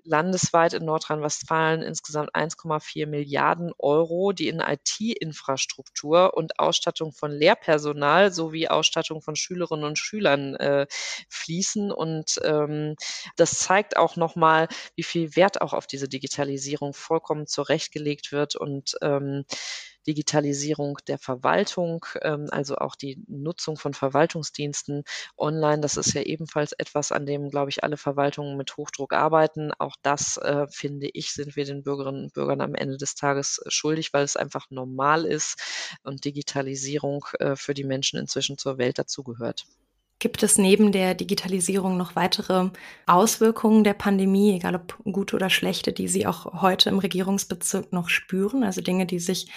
landesweit 0.05 0.73
in 0.73 0.85
Nordrhein-Westfalen 0.85 1.81
insgesamt 1.81 2.33
1,4 2.35 3.07
Milliarden 3.07 3.71
Euro, 3.79 4.31
die 4.31 4.47
in 4.47 4.59
IT-Infrastruktur 4.59 6.35
und 6.35 6.59
Ausstattung 6.59 7.11
von 7.11 7.31
Lehrpersonal 7.31 8.31
sowie 8.31 8.67
Ausstattung 8.67 9.21
von 9.21 9.35
Schülerinnen 9.35 9.85
und 9.85 9.97
Schülern 9.97 10.55
äh, 10.55 10.85
fließen. 11.29 11.91
Und 11.91 12.39
ähm, 12.43 12.95
das 13.35 13.59
zeigt 13.59 13.97
auch 14.15 14.17
nochmal, 14.17 14.67
wie 14.95 15.03
viel 15.03 15.35
Wert 15.35 15.61
auch 15.61 15.73
auf 15.73 15.87
diese 15.87 16.07
Digitalisierung 16.07 16.93
vollkommen 16.93 17.47
zurechtgelegt 17.47 18.31
wird 18.31 18.55
und 18.55 18.95
ähm, 19.01 19.45
Digitalisierung 20.07 20.99
der 21.07 21.17
Verwaltung, 21.17 22.05
ähm, 22.21 22.47
also 22.51 22.75
auch 22.75 22.95
die 22.95 23.23
Nutzung 23.27 23.75
von 23.75 23.95
Verwaltungsdiensten 23.95 25.03
online. 25.35 25.81
Das 25.81 25.97
ist 25.97 26.13
ja 26.13 26.21
ebenfalls 26.21 26.73
etwas, 26.73 27.11
an 27.11 27.25
dem, 27.25 27.49
glaube 27.49 27.71
ich, 27.71 27.83
alle 27.83 27.97
Verwaltungen 27.97 28.55
mit 28.55 28.77
Hochdruck 28.77 29.13
arbeiten. 29.13 29.71
Auch 29.79 29.95
das, 30.03 30.37
äh, 30.37 30.67
finde 30.69 31.09
ich, 31.11 31.33
sind 31.33 31.55
wir 31.55 31.65
den 31.65 31.81
Bürgerinnen 31.81 32.25
und 32.25 32.33
Bürgern 32.33 32.61
am 32.61 32.75
Ende 32.75 32.97
des 32.97 33.15
Tages 33.15 33.59
äh, 33.65 33.71
schuldig, 33.71 34.13
weil 34.13 34.23
es 34.23 34.37
einfach 34.37 34.69
normal 34.69 35.25
ist 35.25 35.99
und 36.03 36.23
Digitalisierung 36.23 37.25
äh, 37.39 37.55
für 37.55 37.73
die 37.73 37.83
Menschen 37.83 38.19
inzwischen 38.19 38.59
zur 38.59 38.77
Welt 38.77 38.99
dazugehört. 38.99 39.65
Gibt 40.25 40.41
es 40.41 40.57
neben 40.57 40.91
der 40.91 41.13
Digitalisierung 41.13 41.97
noch 41.97 42.15
weitere 42.15 42.71
Auswirkungen 43.05 43.83
der 43.83 43.93
Pandemie, 43.93 44.55
egal 44.55 44.73
ob 44.73 44.97
gute 45.03 45.35
oder 45.35 45.51
schlechte, 45.51 45.93
die 45.93 46.07
Sie 46.07 46.25
auch 46.25 46.63
heute 46.63 46.89
im 46.89 46.97
Regierungsbezirk 46.97 47.93
noch 47.93 48.09
spüren? 48.09 48.63
Also 48.63 48.81
Dinge, 48.81 49.05
die 49.05 49.19
sich 49.19 49.51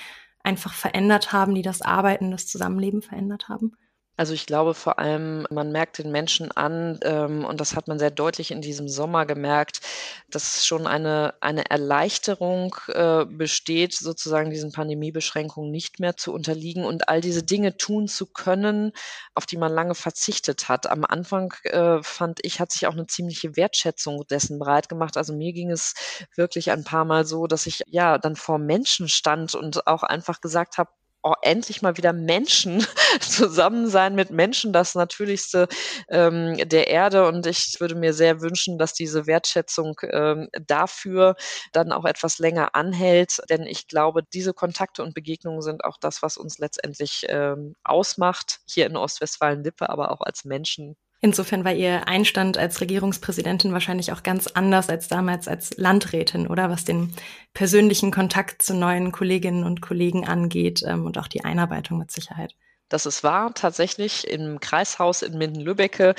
einfach 0.44 0.75
verändert 0.75 1.32
haben, 1.32 1.54
die 1.54 1.62
das 1.62 1.80
Arbeiten, 1.80 2.30
das 2.30 2.46
Zusammenleben 2.46 3.00
verändert 3.00 3.48
haben? 3.48 3.78
Also 4.18 4.34
ich 4.34 4.46
glaube 4.46 4.75
vor 4.75 4.98
allem, 4.98 5.46
man 5.48 5.70
merkt 5.70 5.98
den 5.98 6.10
Menschen 6.10 6.50
an, 6.50 6.98
ähm, 7.02 7.44
und 7.44 7.60
das 7.60 7.76
hat 7.76 7.87
man 7.87 8.00
sehr 8.00 8.10
deutlich 8.10 8.50
in 8.50 8.60
diesem 8.60 8.88
Sommer 8.88 9.26
gemerkt, 9.26 9.80
dass 10.28 10.66
schon 10.66 10.88
eine, 10.88 11.34
eine 11.40 11.70
Erleichterung 11.70 12.75
äh, 12.88 13.25
besteht, 13.26 13.94
sozusagen 13.94 14.50
diesen 14.50 14.72
Pandemiebeschränkungen 14.72 15.70
nicht 15.70 16.00
mehr 16.00 16.16
zu 16.16 16.32
unterliegen 16.32 16.84
und 16.84 17.08
all 17.08 17.20
diese 17.20 17.44
Dinge 17.44 17.76
tun 17.76 18.08
zu 18.08 18.26
können, 18.26 18.90
auf 19.37 19.46
die 19.46 19.56
man 19.56 19.72
lange 19.72 19.94
verzichtet 19.94 20.68
hat. 20.68 20.88
Am 20.90 21.04
Anfang 21.04 21.54
äh, 21.62 22.02
fand 22.02 22.40
ich, 22.42 22.58
hat 22.58 22.72
sich 22.72 22.88
auch 22.88 22.94
eine 22.94 23.06
ziemliche 23.06 23.56
Wertschätzung 23.56 24.26
dessen 24.28 24.58
breit 24.58 24.88
gemacht. 24.88 25.16
Also 25.16 25.32
mir 25.32 25.52
ging 25.52 25.70
es 25.70 25.94
wirklich 26.34 26.72
ein 26.72 26.82
paar 26.82 27.04
Mal 27.04 27.25
so, 27.25 27.46
dass 27.46 27.66
ich 27.66 27.84
ja 27.87 28.18
dann 28.18 28.34
vor 28.34 28.58
Menschen 28.58 29.08
stand 29.08 29.54
und 29.54 29.87
auch 29.87 30.02
einfach 30.02 30.40
gesagt 30.40 30.76
habe, 30.76 30.90
oh, 31.22 31.34
endlich 31.42 31.82
mal 31.82 31.96
wieder 31.96 32.12
Menschen 32.12 32.87
zusammen 33.20 33.88
sein 33.88 34.14
mit 34.14 34.30
Menschen, 34.30 34.72
das 34.72 34.94
Natürlichste 34.94 35.68
ähm, 36.08 36.56
der 36.68 36.88
Erde. 36.88 37.26
Und 37.26 37.46
ich 37.46 37.76
würde 37.80 37.94
mir 37.94 38.14
sehr 38.14 38.40
wünschen, 38.40 38.78
dass 38.78 38.94
diese 38.94 39.26
Wertschätzung 39.26 39.96
ähm, 40.10 40.48
dafür 40.66 41.37
dann 41.72 41.92
auch 41.92 42.04
etwas 42.04 42.38
länger 42.38 42.75
anhält. 42.75 43.38
Denn 43.50 43.62
ich 43.62 43.88
glaube, 43.88 44.22
diese 44.32 44.54
Kontakte 44.54 45.02
und 45.02 45.14
Begegnungen 45.14 45.62
sind 45.62 45.84
auch 45.84 45.96
das, 46.00 46.22
was 46.22 46.37
uns 46.37 46.58
letztendlich 46.58 47.26
ähm, 47.28 47.75
ausmacht, 47.84 48.60
hier 48.66 48.87
in 48.87 48.96
Ostwestfalen-Lippe, 48.96 49.88
aber 49.88 50.10
auch 50.12 50.20
als 50.20 50.44
Menschen 50.44 50.96
Insofern 51.20 51.64
war 51.64 51.72
Ihr 51.72 52.06
Einstand 52.06 52.58
als 52.58 52.80
Regierungspräsidentin 52.80 53.72
wahrscheinlich 53.72 54.12
auch 54.12 54.22
ganz 54.22 54.46
anders 54.46 54.88
als 54.88 55.08
damals 55.08 55.48
als 55.48 55.76
Landrätin, 55.76 56.46
oder 56.46 56.70
was 56.70 56.84
den 56.84 57.12
persönlichen 57.54 58.10
Kontakt 58.10 58.62
zu 58.62 58.75
neuen 58.75 59.10
Kolleginnen 59.10 59.64
und 59.64 59.80
Kollegen 59.80 60.26
angeht 60.26 60.82
ähm, 60.87 61.06
und 61.06 61.18
auch 61.18 61.28
die 61.28 61.44
Einarbeitung 61.44 61.98
mit 61.98 62.12
Sicherheit. 62.12 62.54
Das 62.88 63.04
ist 63.04 63.25
wahr. 63.25 63.52
Tatsächlich 63.54 64.26
im 64.28 64.60
Kreishaus 64.60 65.22
in 65.22 65.37
Minden-Lübbecke 65.37 66.14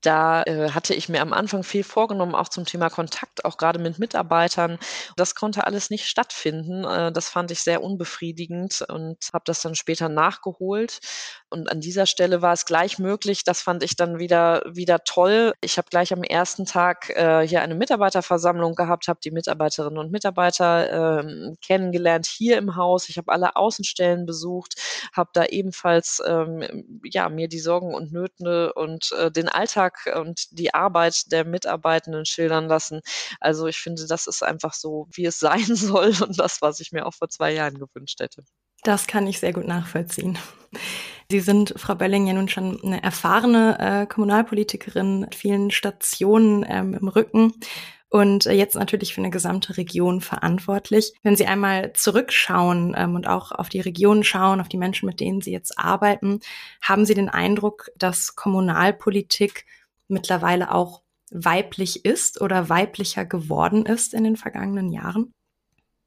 da 0.00 0.42
äh, 0.44 0.70
hatte 0.70 0.94
ich 0.94 1.08
mir 1.08 1.20
am 1.20 1.32
Anfang 1.32 1.62
viel 1.62 1.84
vorgenommen, 1.84 2.34
auch 2.34 2.48
zum 2.48 2.64
Thema 2.64 2.88
Kontakt, 2.88 3.44
auch 3.44 3.58
gerade 3.58 3.78
mit 3.78 3.98
Mitarbeitern. 3.98 4.78
Das 5.16 5.34
konnte 5.34 5.66
alles 5.66 5.90
nicht 5.90 6.06
stattfinden. 6.06 6.84
Äh, 6.84 7.12
das 7.12 7.28
fand 7.28 7.50
ich 7.50 7.60
sehr 7.60 7.82
unbefriedigend 7.82 8.82
und 8.88 9.18
habe 9.32 9.44
das 9.44 9.60
dann 9.60 9.74
später 9.74 10.08
nachgeholt. 10.08 11.00
Und 11.50 11.70
an 11.70 11.80
dieser 11.80 12.06
Stelle 12.06 12.42
war 12.42 12.52
es 12.52 12.64
gleich 12.64 12.98
möglich. 12.98 13.44
Das 13.44 13.60
fand 13.60 13.82
ich 13.82 13.96
dann 13.96 14.18
wieder 14.18 14.62
wieder 14.66 15.00
toll. 15.04 15.52
Ich 15.60 15.78
habe 15.78 15.88
gleich 15.90 16.12
am 16.12 16.22
ersten 16.22 16.64
Tag 16.64 17.10
äh, 17.10 17.46
hier 17.46 17.62
eine 17.62 17.74
Mitarbeiterversammlung 17.74 18.74
gehabt, 18.74 19.08
habe 19.08 19.20
die 19.22 19.30
Mitarbeiterinnen 19.30 19.98
und 19.98 20.12
Mitarbeiter 20.12 21.20
äh, 21.20 21.56
kennengelernt 21.64 22.26
hier 22.26 22.58
im 22.58 22.76
Haus. 22.76 23.08
Ich 23.08 23.18
habe 23.18 23.32
alle 23.32 23.56
Außenstellen 23.56 24.26
besucht, 24.26 24.74
habe 25.12 25.30
da 25.32 25.44
ebenfalls 25.46 26.22
ähm, 26.26 27.00
ja 27.04 27.28
mir 27.28 27.48
die 27.48 27.58
Sorgen 27.58 27.94
und 27.94 28.12
Nöte 28.12 28.72
und 28.74 29.12
äh, 29.18 29.30
den 29.30 29.48
Alltag 29.48 30.10
und 30.16 30.46
die 30.58 30.72
Arbeit 30.72 31.32
der 31.32 31.44
Mitarbeitenden 31.44 32.24
schildern 32.26 32.68
lassen. 32.68 33.00
Also 33.40 33.66
ich 33.66 33.78
finde, 33.78 34.06
das 34.06 34.26
ist 34.26 34.42
einfach 34.42 34.74
so, 34.74 35.08
wie 35.12 35.26
es 35.26 35.38
sein 35.40 35.74
soll 35.74 36.14
und 36.22 36.38
das, 36.38 36.62
was 36.62 36.80
ich 36.80 36.92
mir 36.92 37.06
auch 37.06 37.14
vor 37.14 37.28
zwei 37.28 37.52
Jahren 37.52 37.78
gewünscht 37.78 38.20
hätte. 38.20 38.44
Das 38.82 39.06
kann 39.06 39.26
ich 39.26 39.40
sehr 39.40 39.52
gut 39.52 39.66
nachvollziehen. 39.66 40.38
Sie 41.30 41.40
sind, 41.40 41.74
Frau 41.76 41.94
Bölling, 41.94 42.26
ja 42.26 42.32
nun 42.32 42.48
schon 42.48 42.82
eine 42.82 43.02
erfahrene 43.04 43.78
äh, 43.78 44.06
Kommunalpolitikerin 44.06 45.20
mit 45.20 45.36
vielen 45.36 45.70
Stationen 45.70 46.66
ähm, 46.68 46.94
im 46.94 47.06
Rücken 47.06 47.52
und 48.08 48.46
äh, 48.46 48.52
jetzt 48.52 48.74
natürlich 48.74 49.14
für 49.14 49.20
eine 49.20 49.30
gesamte 49.30 49.76
Region 49.76 50.20
verantwortlich. 50.20 51.12
Wenn 51.22 51.36
Sie 51.36 51.46
einmal 51.46 51.92
zurückschauen 51.92 52.94
ähm, 52.98 53.14
und 53.14 53.28
auch 53.28 53.52
auf 53.52 53.68
die 53.68 53.80
Region 53.80 54.24
schauen, 54.24 54.60
auf 54.60 54.68
die 54.68 54.76
Menschen, 54.76 55.06
mit 55.06 55.20
denen 55.20 55.40
Sie 55.40 55.52
jetzt 55.52 55.78
arbeiten, 55.78 56.40
haben 56.82 57.04
Sie 57.04 57.14
den 57.14 57.28
Eindruck, 57.28 57.90
dass 57.96 58.34
Kommunalpolitik 58.34 59.66
mittlerweile 60.08 60.74
auch 60.74 61.02
weiblich 61.30 62.04
ist 62.04 62.40
oder 62.40 62.68
weiblicher 62.68 63.24
geworden 63.24 63.86
ist 63.86 64.14
in 64.14 64.24
den 64.24 64.36
vergangenen 64.36 64.90
Jahren? 64.90 65.32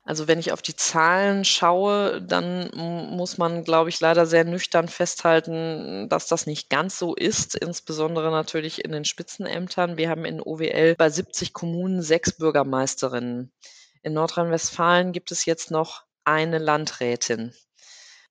Also 0.06 0.28
wenn 0.28 0.40
ich 0.40 0.52
auf 0.52 0.62
die 0.62 0.76
Zahlen 0.76 1.46
schaue, 1.46 2.22
dann 2.22 2.70
muss 2.76 3.38
man, 3.38 3.64
glaube 3.64 3.90
ich, 3.90 4.02
leider 4.02 4.26
sehr 4.26 4.44
nüchtern 4.44 4.90
festhalten, 4.90 6.10
dass 6.10 6.28
das 6.28 6.46
nicht 6.46 6.70
ganz 6.70 7.00
so 7.00 7.16
ist, 7.16 7.56
insbesondere 7.56 8.30
natürlich 8.30 8.84
in 8.84 8.92
den 8.92 9.06
Spitzenämtern. 9.06 9.96
Wir 9.96 10.10
haben 10.10 10.26
in 10.26 10.42
OWL 10.42 10.96
bei 10.98 11.10
70 11.10 11.54
Kommunen 11.54 12.02
sechs 12.02 12.34
Bürgermeisterinnen. 12.34 13.54
In 14.02 14.14
Nordrhein-Westfalen 14.14 15.14
gibt 15.14 15.32
es 15.32 15.46
jetzt 15.46 15.72
noch 15.72 16.04
eine 16.26 16.58
Landrätin. 16.58 17.54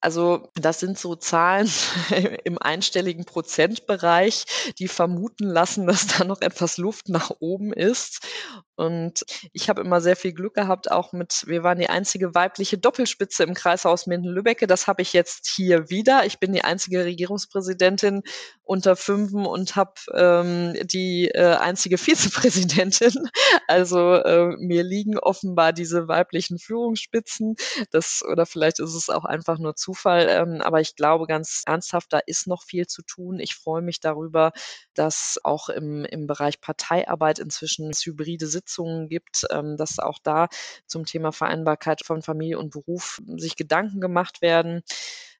Also 0.02 0.50
das 0.54 0.80
sind 0.80 0.98
so 0.98 1.14
Zahlen 1.14 1.70
im 2.44 2.58
einstelligen 2.58 3.24
Prozentbereich, 3.24 4.44
die 4.78 4.88
vermuten 4.88 5.46
lassen, 5.46 5.86
dass 5.86 6.08
da 6.08 6.24
noch 6.24 6.40
etwas 6.40 6.76
Luft 6.76 7.08
nach 7.08 7.30
oben 7.38 7.72
ist. 7.72 8.26
Und 8.74 9.24
ich 9.52 9.68
habe 9.68 9.80
immer 9.82 10.00
sehr 10.00 10.16
viel 10.16 10.32
Glück 10.32 10.54
gehabt, 10.54 10.90
auch 10.90 11.12
mit, 11.12 11.44
wir 11.46 11.62
waren 11.62 11.78
die 11.78 11.88
einzige 11.88 12.34
weibliche 12.34 12.78
Doppelspitze 12.78 13.44
im 13.44 13.54
Kreishaus 13.54 14.08
Minden-Lübbecke. 14.08 14.66
Das 14.66 14.88
habe 14.88 15.02
ich 15.02 15.12
jetzt 15.12 15.46
hier 15.54 15.88
wieder. 15.88 16.26
Ich 16.26 16.40
bin 16.40 16.52
die 16.52 16.64
einzige 16.64 17.04
Regierungspräsidentin 17.04 18.22
unter 18.64 18.96
Fünfen 18.96 19.46
und 19.46 19.76
habe 19.76 19.92
ähm, 20.14 20.74
die 20.84 21.28
äh, 21.28 21.54
einzige 21.54 21.96
Vizepräsidentin. 21.98 23.12
Also 23.68 24.14
äh, 24.14 24.56
mir 24.58 24.82
liegen 24.82 25.18
offenbar 25.18 25.72
diese 25.72 26.08
weiblichen 26.08 26.58
Führungsspitzen. 26.58 27.56
Das, 27.90 28.22
oder 28.28 28.46
vielleicht 28.46 28.80
ist 28.80 28.94
es 28.94 29.08
auch 29.08 29.24
einfach 29.24 29.58
nur 29.58 29.76
zu 29.76 29.91
Zufall. 29.92 30.28
Ähm, 30.28 30.60
aber 30.62 30.80
ich 30.80 30.96
glaube 30.96 31.26
ganz 31.26 31.62
ernsthaft, 31.66 32.12
da 32.12 32.18
ist 32.26 32.46
noch 32.46 32.62
viel 32.62 32.86
zu 32.86 33.02
tun. 33.02 33.38
Ich 33.40 33.54
freue 33.54 33.82
mich 33.82 34.00
darüber, 34.00 34.52
dass 34.94 35.38
auch 35.44 35.68
im, 35.68 36.04
im 36.04 36.26
Bereich 36.26 36.60
Parteiarbeit 36.60 37.38
inzwischen 37.38 37.92
hybride 37.92 38.46
Sitzungen 38.46 39.08
gibt, 39.08 39.44
ähm, 39.50 39.76
dass 39.76 39.98
auch 39.98 40.18
da 40.22 40.48
zum 40.86 41.04
Thema 41.04 41.32
Vereinbarkeit 41.32 42.04
von 42.04 42.22
Familie 42.22 42.58
und 42.58 42.70
Beruf 42.70 43.20
sich 43.36 43.56
Gedanken 43.56 44.00
gemacht 44.00 44.40
werden. 44.42 44.82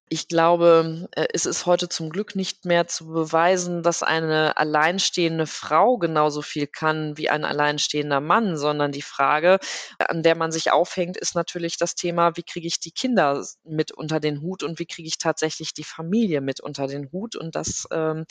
Ich 0.09 0.29
glaube, 0.29 1.09
äh, 1.13 1.27
es 1.33 1.47
ist 1.47 1.65
heute 1.65 1.89
zum 1.89 2.11
Glück 2.11 2.37
nicht 2.37 2.67
mehr 2.67 2.87
zu 2.87 3.07
beweisen, 3.07 3.83
dass 3.83 4.03
eine 4.03 4.57
alleinstehende 4.59 5.47
Frau 5.47 5.97
genauso 5.97 6.43
viel 6.43 6.67
kann 6.67 7.17
wie 7.17 7.31
ein 7.31 7.45
alleinstehender 7.47 8.21
Mann, 8.21 8.59
sondern 8.59 8.93
die 8.93 9.03
Frage, 9.03 9.59
an 9.99 10.23
der 10.23 10.35
man 10.35 10.53
sich 10.53 10.71
aufhängt, 10.71 11.17
ist 11.17 11.35
natürlich 11.35 11.79
das 11.79 11.95
Thema, 11.95 12.37
wie 12.37 12.43
kriege 12.43 12.67
ich 12.67 12.79
die 12.79 12.93
Kinder 12.93 13.43
mit 13.65 13.93
unter 13.93 14.21
den 14.21 14.43
Hut 14.43 14.63
und 14.63 14.79
wie 14.79 14.87
kriege 14.87 15.09
ich 15.09 15.17
tatsächlich 15.19 15.73
die 15.73 15.85
Familie 15.85 16.43
mit 16.43 16.61
unter 16.61 16.87
den 16.87 17.11
Hut. 17.11 17.35
Und 17.35 17.57
das 17.57 17.87
ähm, 17.91 18.27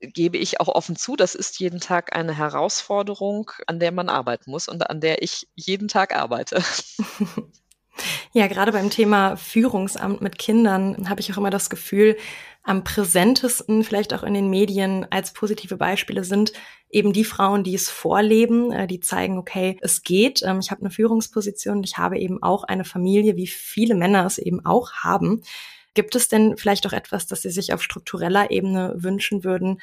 gebe 0.00 0.36
ich 0.36 0.60
auch 0.60 0.68
offen 0.68 0.96
zu, 0.96 1.16
das 1.16 1.34
ist 1.34 1.58
jeden 1.58 1.80
Tag 1.80 2.14
eine 2.14 2.36
Herausforderung, 2.36 3.50
an 3.66 3.80
der 3.80 3.92
man 3.92 4.08
arbeiten 4.10 4.50
muss 4.50 4.68
und 4.68 4.90
an 4.90 5.00
der 5.00 5.22
ich 5.22 5.48
jeden 5.54 5.88
Tag 5.88 6.14
arbeite. 6.14 6.62
Ja, 8.32 8.46
gerade 8.48 8.72
beim 8.72 8.90
Thema 8.90 9.36
Führungsamt 9.36 10.20
mit 10.20 10.38
Kindern 10.38 11.08
habe 11.08 11.20
ich 11.20 11.32
auch 11.32 11.38
immer 11.38 11.50
das 11.50 11.70
Gefühl, 11.70 12.16
am 12.64 12.82
präsentesten 12.82 13.84
vielleicht 13.84 14.14
auch 14.14 14.22
in 14.22 14.32
den 14.32 14.48
Medien 14.48 15.06
als 15.10 15.34
positive 15.34 15.76
Beispiele 15.76 16.24
sind 16.24 16.52
eben 16.88 17.12
die 17.12 17.24
Frauen, 17.24 17.62
die 17.62 17.74
es 17.74 17.90
vorleben, 17.90 18.72
äh, 18.72 18.86
die 18.86 19.00
zeigen, 19.00 19.36
okay, 19.36 19.76
es 19.82 20.02
geht, 20.02 20.42
ähm, 20.42 20.60
ich 20.60 20.70
habe 20.70 20.80
eine 20.80 20.90
Führungsposition, 20.90 21.84
ich 21.84 21.98
habe 21.98 22.18
eben 22.18 22.42
auch 22.42 22.64
eine 22.64 22.84
Familie, 22.84 23.36
wie 23.36 23.46
viele 23.46 23.94
Männer 23.94 24.24
es 24.24 24.38
eben 24.38 24.64
auch 24.64 24.92
haben. 24.92 25.42
Gibt 25.92 26.16
es 26.16 26.28
denn 26.28 26.56
vielleicht 26.56 26.86
auch 26.86 26.94
etwas, 26.94 27.26
das 27.26 27.42
Sie 27.42 27.50
sich 27.50 27.74
auf 27.74 27.82
struktureller 27.82 28.50
Ebene 28.50 28.94
wünschen 28.96 29.44
würden, 29.44 29.80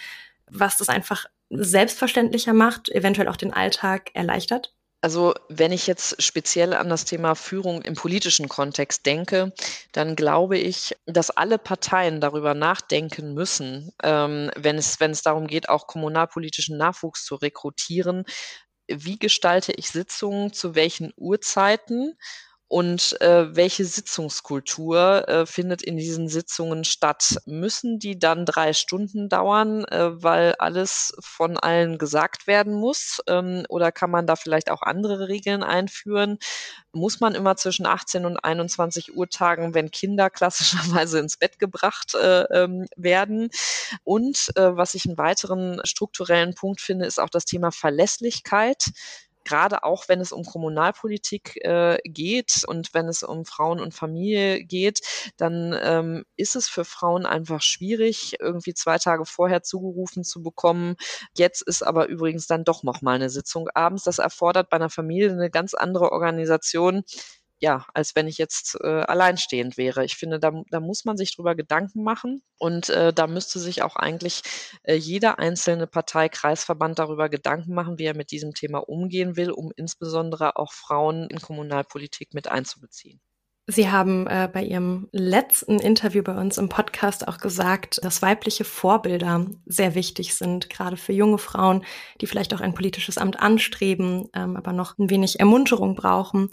was 0.50 0.78
das 0.78 0.90
einfach 0.90 1.28
selbstverständlicher 1.52 2.54
macht, 2.54 2.90
eventuell 2.90 3.28
auch 3.28 3.38
den 3.38 3.54
Alltag 3.54 4.10
erleichtert? 4.14 4.74
Also 5.04 5.34
wenn 5.50 5.72
ich 5.72 5.88
jetzt 5.88 6.22
speziell 6.22 6.74
an 6.74 6.88
das 6.88 7.06
Thema 7.06 7.34
Führung 7.34 7.82
im 7.82 7.96
politischen 7.96 8.48
Kontext 8.48 9.08
denke, 9.08 9.52
dann 9.92 10.16
glaube 10.16 10.60
ich, 10.60 10.96
dass 11.08 11.32
alle 11.32 11.58
Parteien 11.58 12.22
darüber 12.22 12.54
nachdenken 12.54 13.34
müssen, 13.34 13.92
ähm, 14.04 14.52
wenn, 14.56 14.78
es, 14.78 15.00
wenn 15.00 15.10
es 15.10 15.24
darum 15.24 15.48
geht, 15.48 15.70
auch 15.70 15.88
kommunalpolitischen 15.88 16.78
Nachwuchs 16.78 17.26
zu 17.26 17.36
rekrutieren. 17.36 18.26
Wie 18.88 19.18
gestalte 19.18 19.72
ich 19.72 19.90
Sitzungen, 19.90 20.54
zu 20.54 20.76
welchen 20.76 21.14
Uhrzeiten 21.18 22.16
und 22.72 23.20
äh, 23.20 23.54
welche 23.54 23.84
Sitzungskultur 23.84 25.28
äh, 25.28 25.46
findet 25.46 25.82
in 25.82 25.98
diesen 25.98 26.30
Sitzungen 26.30 26.86
statt? 26.86 27.36
Müssen 27.46 28.00
die 28.00 28.18
dann 28.18 28.46
drei 28.46 28.72
Stunden 28.72 29.28
dauern, 29.28 29.84
äh, 29.84 30.24
weil 30.24 30.56
alles 30.58 31.14
von 31.20 31.58
allen 31.58 31.98
gesagt 31.98 32.48
werden 32.48 32.74
muss? 32.74 33.20
Ähm, 33.28 33.66
oder 33.68 33.92
kann 33.92 34.10
man 34.10 34.26
da 34.26 34.38
vielleicht 34.38 34.72
auch 34.72 34.84
andere 34.84 35.28
Regeln 35.28 35.64
einführen? 35.64 36.40
Muss 36.94 37.20
man 37.20 37.36
immer 37.36 37.58
zwischen 37.58 37.86
18 37.86 38.26
und 38.26 38.38
21 38.38 39.18
Uhr 39.18 39.28
tagen, 39.28 39.74
wenn 39.74 39.92
Kinder 39.92 40.30
klassischerweise 40.30 41.20
ins 41.20 41.36
Bett 41.36 41.60
gebracht 41.60 42.16
äh, 42.16 42.44
ähm, 42.54 42.88
werden? 42.96 43.50
Und 44.06 44.50
äh, 44.56 44.78
was 44.78 44.94
ich 44.94 45.06
einen 45.06 45.18
weiteren 45.18 45.82
strukturellen 45.84 46.56
Punkt 46.56 46.80
finde, 46.80 47.06
ist 47.06 47.20
auch 47.20 47.30
das 47.30 47.44
Thema 47.44 47.72
Verlässlichkeit 47.72 48.92
gerade 49.46 49.84
auch 49.84 50.08
wenn 50.08 50.20
es 50.20 50.32
um 50.32 50.44
Kommunalpolitik 50.44 51.58
äh, 51.64 51.98
geht 52.04 52.64
und 52.68 52.94
wenn 52.94 53.08
es 53.08 53.24
um 53.24 53.46
Frauen 53.46 53.80
und 53.80 53.94
Familie 53.94 54.64
geht, 54.64 55.02
dann 55.38 55.78
ähm, 55.82 56.24
ist 56.38 56.56
es 56.56 56.68
für 56.68 56.86
Frauen 56.86 57.26
einfach 57.26 57.62
schwierig, 57.62 58.38
irgendwie 58.40 58.74
zwei 58.74 58.98
Tage 58.98 59.26
vorher 59.26 59.64
zugerufen 59.64 60.24
zu 60.24 60.42
bekommen. 60.42 60.96
Jetzt 61.36 61.62
ist 61.62 61.84
aber 61.84 62.08
übrigens 62.08 62.48
dann 62.48 62.64
doch 62.64 62.84
noch 62.84 63.02
mal 63.02 63.16
eine 63.16 63.30
Sitzung 63.30 63.68
abends. 63.74 64.04
Das 64.04 64.20
erfordert 64.20 64.70
bei 64.70 64.78
einer 64.78 64.90
Familie 64.90 65.32
eine 65.32 65.50
ganz 65.50 65.74
andere 65.74 66.12
Organisation 66.12 67.04
ja, 67.62 67.86
als 67.94 68.16
wenn 68.16 68.28
ich 68.28 68.40
jetzt 68.40 68.76
äh, 68.82 68.88
alleinstehend 68.88 69.78
wäre. 69.78 70.04
Ich 70.04 70.16
finde, 70.16 70.40
da, 70.40 70.52
da 70.72 70.80
muss 70.80 71.06
man 71.06 71.16
sich 71.16 71.36
drüber 71.36 71.56
Gedanken 71.56 72.04
machen 72.04 72.42
und 72.58 72.90
äh, 72.90 73.14
da 73.14 73.28
müsste 73.28 73.60
sich 73.60 73.84
auch 73.84 73.96
eigentlich 73.96 74.42
äh, 74.84 74.96
jeder 74.96 75.38
einzelne 75.38 75.86
Partei, 75.86 76.28
Kreisverband 76.28 76.98
darüber 76.98 77.30
Gedanken 77.30 77.76
machen, 77.76 78.00
wie 78.00 78.06
er 78.06 78.16
mit 78.16 78.32
diesem 78.32 78.56
Thema 78.56 78.80
umgehen 78.80 79.36
will, 79.38 79.52
um 79.52 79.72
insbesondere 79.76 80.56
auch 80.58 80.74
Frauen 80.74 81.28
in 81.30 81.40
Kommunalpolitik 81.40 82.34
mit 82.34 82.48
einzubeziehen. 82.48 83.22
Sie 83.68 83.90
haben 83.90 84.26
äh, 84.28 84.50
bei 84.52 84.64
Ihrem 84.64 85.08
letzten 85.12 85.80
Interview 85.80 86.24
bei 86.24 86.36
uns 86.36 86.58
im 86.58 86.68
Podcast 86.68 87.28
auch 87.28 87.38
gesagt, 87.38 88.04
dass 88.04 88.22
weibliche 88.22 88.66
Vorbilder 88.66 89.46
sehr 89.66 89.94
wichtig 89.94 90.36
sind, 90.36 90.70
gerade 90.70 90.98
für 90.98 91.14
junge 91.14 91.38
Frauen, 91.38 91.86
die 92.20 92.28
vielleicht 92.28 92.54
auch 92.54 92.60
ein 92.60 92.74
politisches 92.74 93.20
Amt 93.20 93.40
anstreben, 93.40 94.28
ähm, 94.34 94.58
aber 94.58 94.74
noch 94.74 94.98
ein 94.98 95.10
wenig 95.12 95.40
Ermunterung 95.40 95.96
brauchen. 95.96 96.50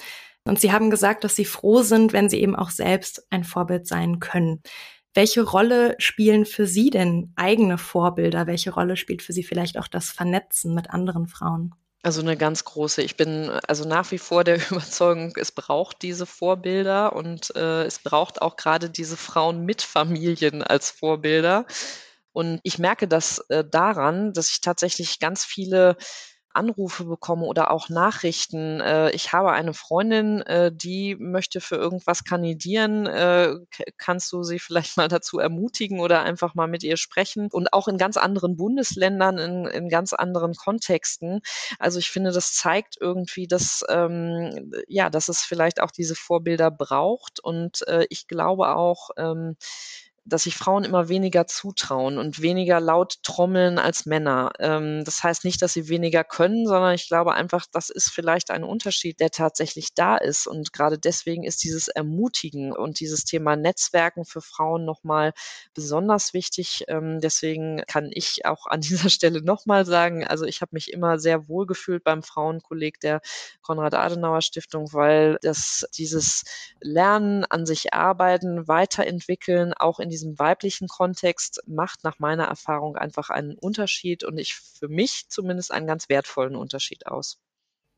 Und 0.48 0.58
Sie 0.58 0.72
haben 0.72 0.88
gesagt, 0.88 1.24
dass 1.24 1.36
Sie 1.36 1.44
froh 1.44 1.82
sind, 1.82 2.12
wenn 2.12 2.30
Sie 2.30 2.40
eben 2.40 2.56
auch 2.56 2.70
selbst 2.70 3.26
ein 3.30 3.44
Vorbild 3.44 3.86
sein 3.86 4.18
können. 4.18 4.62
Welche 5.12 5.42
Rolle 5.42 5.94
spielen 5.98 6.46
für 6.46 6.66
Sie 6.66 6.88
denn 6.90 7.32
eigene 7.36 7.76
Vorbilder? 7.76 8.46
Welche 8.46 8.72
Rolle 8.72 8.96
spielt 8.96 9.20
für 9.20 9.34
Sie 9.34 9.42
vielleicht 9.42 9.78
auch 9.78 9.88
das 9.88 10.10
Vernetzen 10.10 10.74
mit 10.74 10.90
anderen 10.90 11.28
Frauen? 11.28 11.74
Also 12.02 12.22
eine 12.22 12.36
ganz 12.36 12.64
große. 12.64 13.02
Ich 13.02 13.16
bin 13.16 13.50
also 13.66 13.86
nach 13.86 14.10
wie 14.10 14.18
vor 14.18 14.42
der 14.42 14.56
Überzeugung, 14.70 15.34
es 15.36 15.52
braucht 15.52 16.00
diese 16.00 16.24
Vorbilder 16.24 17.14
und 17.14 17.54
äh, 17.54 17.84
es 17.84 17.98
braucht 17.98 18.40
auch 18.40 18.56
gerade 18.56 18.88
diese 18.88 19.18
Frauen 19.18 19.66
mit 19.66 19.82
Familien 19.82 20.62
als 20.62 20.90
Vorbilder. 20.90 21.66
Und 22.32 22.60
ich 22.62 22.78
merke 22.78 23.06
das 23.06 23.38
äh, 23.50 23.64
daran, 23.68 24.32
dass 24.32 24.50
ich 24.50 24.62
tatsächlich 24.62 25.18
ganz 25.18 25.44
viele 25.44 25.96
Anrufe 26.58 27.04
bekomme 27.04 27.46
oder 27.46 27.70
auch 27.70 27.88
Nachrichten. 27.88 28.80
Äh, 28.80 29.10
ich 29.12 29.32
habe 29.32 29.52
eine 29.52 29.72
Freundin, 29.72 30.42
äh, 30.42 30.72
die 30.74 31.16
möchte 31.16 31.60
für 31.60 31.76
irgendwas 31.76 32.24
kandidieren. 32.24 33.06
Äh, 33.06 33.54
kannst 33.96 34.32
du 34.32 34.42
sie 34.42 34.58
vielleicht 34.58 34.96
mal 34.98 35.08
dazu 35.08 35.38
ermutigen 35.38 36.00
oder 36.00 36.22
einfach 36.22 36.54
mal 36.54 36.66
mit 36.66 36.82
ihr 36.82 36.96
sprechen? 36.96 37.48
Und 37.52 37.72
auch 37.72 37.88
in 37.88 37.96
ganz 37.96 38.16
anderen 38.16 38.56
Bundesländern, 38.56 39.38
in, 39.38 39.66
in 39.66 39.88
ganz 39.88 40.12
anderen 40.12 40.54
Kontexten. 40.54 41.40
Also 41.78 41.98
ich 42.00 42.10
finde, 42.10 42.32
das 42.32 42.52
zeigt 42.52 42.96
irgendwie, 43.00 43.46
dass 43.46 43.84
ähm, 43.88 44.72
ja, 44.88 45.10
dass 45.10 45.28
es 45.28 45.42
vielleicht 45.42 45.80
auch 45.80 45.92
diese 45.92 46.16
Vorbilder 46.16 46.70
braucht. 46.70 47.40
Und 47.40 47.86
äh, 47.86 48.06
ich 48.10 48.26
glaube 48.26 48.74
auch, 48.74 49.10
ähm, 49.16 49.56
dass 50.28 50.44
sich 50.44 50.56
Frauen 50.56 50.84
immer 50.84 51.08
weniger 51.08 51.46
zutrauen 51.46 52.18
und 52.18 52.42
weniger 52.42 52.80
laut 52.80 53.22
trommeln 53.22 53.78
als 53.78 54.06
Männer. 54.06 54.52
Ähm, 54.58 55.04
das 55.04 55.22
heißt 55.22 55.44
nicht, 55.44 55.62
dass 55.62 55.72
sie 55.72 55.88
weniger 55.88 56.24
können, 56.24 56.66
sondern 56.66 56.94
ich 56.94 57.08
glaube 57.08 57.34
einfach, 57.34 57.66
das 57.72 57.90
ist 57.90 58.10
vielleicht 58.10 58.50
ein 58.50 58.64
Unterschied, 58.64 59.20
der 59.20 59.30
tatsächlich 59.30 59.94
da 59.94 60.16
ist. 60.16 60.46
Und 60.46 60.72
gerade 60.72 60.98
deswegen 60.98 61.44
ist 61.44 61.64
dieses 61.64 61.88
Ermutigen 61.88 62.72
und 62.72 63.00
dieses 63.00 63.24
Thema 63.24 63.56
Netzwerken 63.56 64.24
für 64.24 64.40
Frauen 64.40 64.84
nochmal 64.84 65.32
besonders 65.74 66.34
wichtig. 66.34 66.84
Ähm, 66.88 67.20
deswegen 67.20 67.82
kann 67.86 68.10
ich 68.12 68.44
auch 68.44 68.66
an 68.66 68.80
dieser 68.88 69.10
Stelle 69.10 69.42
nochmal 69.42 69.86
sagen, 69.86 70.26
also 70.26 70.44
ich 70.44 70.60
habe 70.60 70.70
mich 70.72 70.92
immer 70.92 71.18
sehr 71.18 71.48
wohl 71.48 71.66
gefühlt 71.66 72.04
beim 72.04 72.22
Frauenkolleg 72.22 73.00
der 73.00 73.20
Konrad-Adenauer-Stiftung, 73.62 74.92
weil 74.92 75.38
das 75.42 75.86
dieses 75.96 76.44
Lernen, 76.80 77.44
an 77.44 77.66
sich 77.66 77.94
arbeiten, 77.94 78.68
weiterentwickeln, 78.68 79.72
auch 79.74 79.98
in 79.98 80.10
diesem 80.18 80.38
weiblichen 80.38 80.88
Kontext 80.88 81.62
macht 81.66 82.04
nach 82.04 82.18
meiner 82.18 82.44
Erfahrung 82.44 82.96
einfach 82.96 83.30
einen 83.30 83.56
Unterschied 83.56 84.24
und 84.24 84.38
ich 84.38 84.54
für 84.54 84.88
mich 84.88 85.28
zumindest 85.28 85.72
einen 85.72 85.86
ganz 85.86 86.08
wertvollen 86.08 86.56
Unterschied 86.56 87.06
aus. 87.06 87.38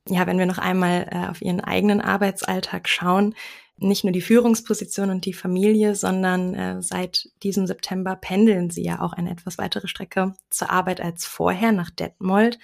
Ja, 0.09 0.27
wenn 0.27 0.39
wir 0.39 0.47
noch 0.47 0.59
einmal 0.59 1.09
äh, 1.11 1.29
auf 1.31 1.43
Ihren 1.43 1.61
eigenen 1.61 2.01
Arbeitsalltag 2.01 2.89
schauen, 2.89 3.35
nicht 3.77 4.05
nur 4.05 4.13
die 4.13 4.21
Führungsposition 4.21 5.11
und 5.11 5.25
die 5.25 5.33
Familie, 5.33 5.95
sondern 5.95 6.55
äh, 6.55 6.83
seit 6.83 7.31
diesem 7.43 7.67
September 7.67 8.17
pendeln 8.17 8.71
Sie 8.71 8.83
ja 8.83 9.01
auch 9.01 9.13
eine 9.13 9.31
etwas 9.31 9.57
weitere 9.59 9.89
Strecke 9.89 10.35
zur 10.51 10.71
Arbeit 10.71 11.01
als 11.01 11.27
vorher 11.27 11.73
nach 11.73 11.91
Detmold. 11.91 12.59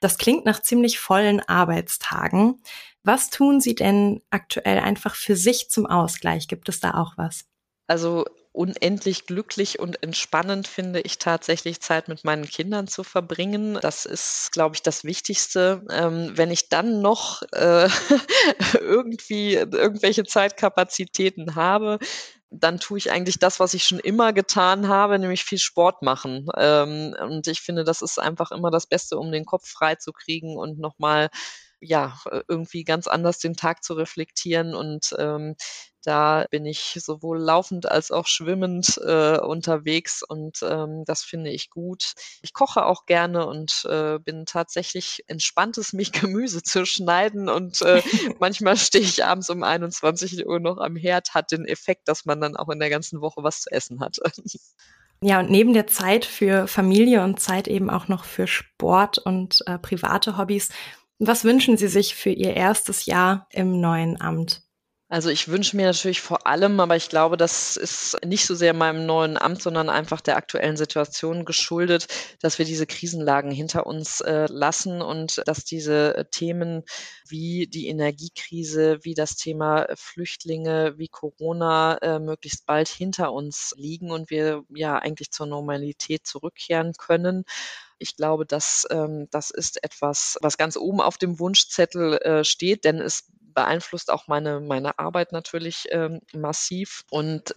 Das 0.00 0.16
klingt 0.18 0.44
nach 0.44 0.62
ziemlich 0.62 0.98
vollen 0.98 1.40
Arbeitstagen. 1.40 2.62
Was 3.02 3.30
tun 3.30 3.60
Sie 3.60 3.74
denn 3.74 4.22
aktuell 4.30 4.78
einfach 4.78 5.14
für 5.14 5.36
sich 5.36 5.70
zum 5.70 5.86
Ausgleich? 5.86 6.48
Gibt 6.48 6.68
es 6.68 6.80
da 6.80 6.94
auch 6.94 7.16
was? 7.16 7.46
Also 7.86 8.24
unendlich 8.52 9.26
glücklich 9.26 9.78
und 9.78 10.02
entspannend 10.02 10.66
finde 10.66 11.00
ich 11.00 11.18
tatsächlich 11.18 11.80
Zeit 11.80 12.08
mit 12.08 12.24
meinen 12.24 12.46
Kindern 12.46 12.88
zu 12.88 13.04
verbringen. 13.04 13.78
Das 13.80 14.06
ist, 14.06 14.50
glaube 14.52 14.74
ich, 14.74 14.82
das 14.82 15.04
Wichtigste. 15.04 15.84
Ähm, 15.90 16.32
wenn 16.34 16.50
ich 16.50 16.68
dann 16.68 17.00
noch 17.00 17.42
äh, 17.52 17.88
irgendwie 18.80 19.54
irgendwelche 19.54 20.24
Zeitkapazitäten 20.24 21.54
habe, 21.54 21.98
dann 22.50 22.80
tue 22.80 22.98
ich 22.98 23.12
eigentlich 23.12 23.38
das, 23.38 23.60
was 23.60 23.74
ich 23.74 23.84
schon 23.84 24.00
immer 24.00 24.32
getan 24.32 24.88
habe, 24.88 25.18
nämlich 25.18 25.44
viel 25.44 25.58
Sport 25.58 26.02
machen. 26.02 26.48
Ähm, 26.56 27.14
und 27.20 27.46
ich 27.46 27.60
finde, 27.60 27.84
das 27.84 28.02
ist 28.02 28.18
einfach 28.18 28.50
immer 28.50 28.72
das 28.72 28.86
Beste, 28.86 29.16
um 29.16 29.30
den 29.30 29.46
Kopf 29.46 29.68
frei 29.68 29.94
zu 29.94 30.12
kriegen 30.12 30.56
und 30.56 30.78
nochmal 30.80 31.30
ja, 31.80 32.18
irgendwie 32.48 32.84
ganz 32.84 33.06
anders 33.06 33.38
den 33.38 33.56
Tag 33.56 33.82
zu 33.82 33.94
reflektieren 33.94 34.74
und 34.74 35.14
ähm, 35.18 35.56
da 36.02 36.46
bin 36.50 36.64
ich 36.64 36.98
sowohl 36.98 37.38
laufend 37.38 37.90
als 37.90 38.10
auch 38.10 38.26
schwimmend 38.26 38.98
äh, 39.04 39.38
unterwegs 39.38 40.22
und 40.26 40.58
ähm, 40.62 41.04
das 41.04 41.22
finde 41.22 41.50
ich 41.50 41.70
gut. 41.70 42.14
Ich 42.42 42.54
koche 42.54 42.86
auch 42.86 43.04
gerne 43.04 43.46
und 43.46 43.84
äh, 43.84 44.18
bin 44.18 44.46
tatsächlich 44.46 45.24
entspannt, 45.26 45.76
es 45.78 45.92
mich 45.92 46.12
Gemüse 46.38 46.62
zu 46.62 46.86
schneiden 46.86 47.48
und 47.48 47.82
äh, 47.82 48.02
manchmal 48.40 48.76
stehe 48.76 49.04
ich 49.04 49.24
abends 49.24 49.50
um 49.50 49.62
21 49.62 50.46
Uhr 50.46 50.60
noch 50.60 50.78
am 50.78 50.96
Herd, 50.96 51.34
hat 51.34 51.52
den 51.52 51.66
Effekt, 51.66 52.08
dass 52.08 52.24
man 52.24 52.40
dann 52.40 52.56
auch 52.56 52.68
in 52.70 52.78
der 52.78 52.90
ganzen 52.90 53.20
Woche 53.20 53.42
was 53.42 53.62
zu 53.62 53.70
essen 53.70 54.00
hat. 54.00 54.18
Ja, 55.22 55.40
und 55.40 55.50
neben 55.50 55.74
der 55.74 55.86
Zeit 55.86 56.24
für 56.24 56.66
Familie 56.66 57.22
und 57.22 57.38
Zeit 57.40 57.68
eben 57.68 57.90
auch 57.90 58.08
noch 58.08 58.24
für 58.24 58.46
Sport 58.46 59.18
und 59.18 59.62
äh, 59.66 59.78
private 59.78 60.38
Hobbys, 60.38 60.70
was 61.20 61.44
wünschen 61.44 61.76
Sie 61.76 61.88
sich 61.88 62.14
für 62.14 62.30
Ihr 62.30 62.54
erstes 62.56 63.06
Jahr 63.06 63.46
im 63.50 63.80
neuen 63.80 64.20
Amt? 64.20 64.62
Also 65.12 65.28
ich 65.28 65.48
wünsche 65.48 65.76
mir 65.76 65.86
natürlich 65.86 66.20
vor 66.20 66.46
allem, 66.46 66.78
aber 66.78 66.94
ich 66.94 67.08
glaube, 67.08 67.36
das 67.36 67.76
ist 67.76 68.16
nicht 68.24 68.46
so 68.46 68.54
sehr 68.54 68.72
meinem 68.72 69.06
neuen 69.06 69.36
Amt, 69.36 69.60
sondern 69.60 69.88
einfach 69.88 70.20
der 70.20 70.36
aktuellen 70.36 70.76
Situation 70.76 71.44
geschuldet, 71.44 72.06
dass 72.40 72.60
wir 72.60 72.64
diese 72.64 72.86
Krisenlagen 72.86 73.50
hinter 73.50 73.86
uns 73.88 74.20
äh, 74.20 74.46
lassen 74.48 75.02
und 75.02 75.42
dass 75.46 75.64
diese 75.64 76.16
äh, 76.16 76.24
Themen 76.30 76.84
wie 77.26 77.66
die 77.66 77.88
Energiekrise, 77.88 79.00
wie 79.02 79.14
das 79.14 79.34
Thema 79.34 79.88
Flüchtlinge, 79.96 80.94
wie 80.96 81.08
Corona 81.08 81.98
äh, 82.02 82.20
möglichst 82.20 82.64
bald 82.64 82.86
hinter 82.86 83.32
uns 83.32 83.74
liegen 83.76 84.12
und 84.12 84.30
wir 84.30 84.62
ja 84.68 84.96
eigentlich 84.96 85.32
zur 85.32 85.46
Normalität 85.46 86.24
zurückkehren 86.24 86.92
können. 86.96 87.44
Ich 88.00 88.16
glaube, 88.16 88.46
dass 88.46 88.86
ähm, 88.90 89.28
das 89.30 89.50
ist 89.50 89.84
etwas, 89.84 90.36
was 90.42 90.56
ganz 90.56 90.76
oben 90.76 91.00
auf 91.00 91.18
dem 91.18 91.38
Wunschzettel 91.38 92.14
äh, 92.14 92.44
steht, 92.44 92.84
denn 92.84 92.98
es 93.00 93.30
beeinflusst 93.54 94.10
auch 94.10 94.26
meine, 94.26 94.60
meine 94.60 94.98
Arbeit 94.98 95.32
natürlich 95.32 95.86
ähm, 95.90 96.20
massiv. 96.32 97.04
Und 97.10 97.54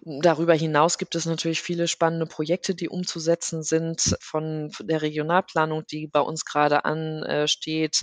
darüber 0.00 0.54
hinaus 0.54 0.98
gibt 0.98 1.14
es 1.14 1.26
natürlich 1.26 1.62
viele 1.62 1.88
spannende 1.88 2.26
Projekte, 2.26 2.74
die 2.74 2.88
umzusetzen 2.88 3.62
sind 3.62 4.16
von 4.20 4.70
der 4.80 5.02
Regionalplanung, 5.02 5.86
die 5.86 6.06
bei 6.06 6.20
uns 6.20 6.44
gerade 6.44 6.84
ansteht, 6.84 8.00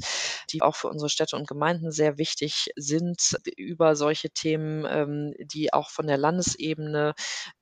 die 0.52 0.62
auch 0.62 0.76
für 0.76 0.88
unsere 0.88 1.10
Städte 1.10 1.36
und 1.36 1.48
Gemeinden 1.48 1.92
sehr 1.92 2.18
wichtig 2.18 2.70
sind, 2.76 3.38
über 3.58 3.96
solche 3.96 4.30
Themen, 4.30 4.86
ähm, 4.90 5.34
die 5.40 5.74
auch 5.74 5.90
von 5.90 6.08
der 6.08 6.18
Landesebene 6.18 7.14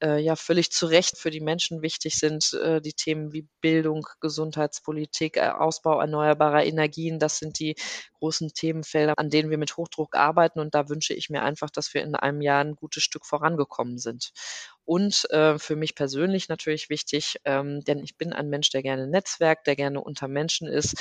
äh, 0.04 0.20
ja 0.20 0.36
völlig 0.36 0.72
zu 0.72 0.86
Recht 0.88 1.18
für 1.18 1.30
die 1.30 1.42
Menschen 1.42 1.82
wichtig 1.82 2.16
sind. 2.16 2.54
Äh, 2.54 2.82
die 2.82 2.94
Themen 2.94 3.34
wie 3.34 3.48
Bildung, 3.62 4.08
Gesundheitspolitik, 4.22 5.38
äh, 5.38 5.50
Ausbau 5.50 6.00
erneuerbarer 6.00 6.66
Energien, 6.66 7.20
das 7.20 7.40
sind 7.40 7.60
die 7.60 7.76
großen 8.20 8.54
Themenfelder, 8.54 9.14
an 9.18 9.30
denen 9.30 9.50
wir 9.50 9.58
mit 9.58 9.78
Hochdruck 9.78 10.16
arbeiten. 10.16 10.60
Und 10.60 10.76
da 10.76 10.90
wünsche 10.90 11.14
ich 11.14 11.30
mir 11.30 11.44
einfach, 11.44 11.70
dass 11.70 11.94
wir 11.94 12.04
in 12.04 12.16
einem 12.16 12.42
Jahr 12.42 12.64
ein 12.64 12.76
gutes 12.76 13.04
Stück 13.04 13.26
vorangekommen 13.26 13.98
sind. 14.00 14.17
Und 14.86 15.30
äh, 15.32 15.60
für 15.60 15.76
mich 15.76 15.96
persönlich 15.96 16.48
natürlich 16.48 16.90
wichtig, 16.90 17.38
ähm, 17.44 17.82
denn 17.82 18.00
ich 18.00 18.16
bin 18.18 18.32
ein 18.32 18.50
Mensch, 18.50 18.70
der 18.70 18.82
gerne 18.84 19.06
netzwerkt, 19.06 19.68
der 19.68 19.76
gerne 19.76 20.00
unter 20.02 20.30
Menschen 20.30 20.68
ist, 20.70 20.96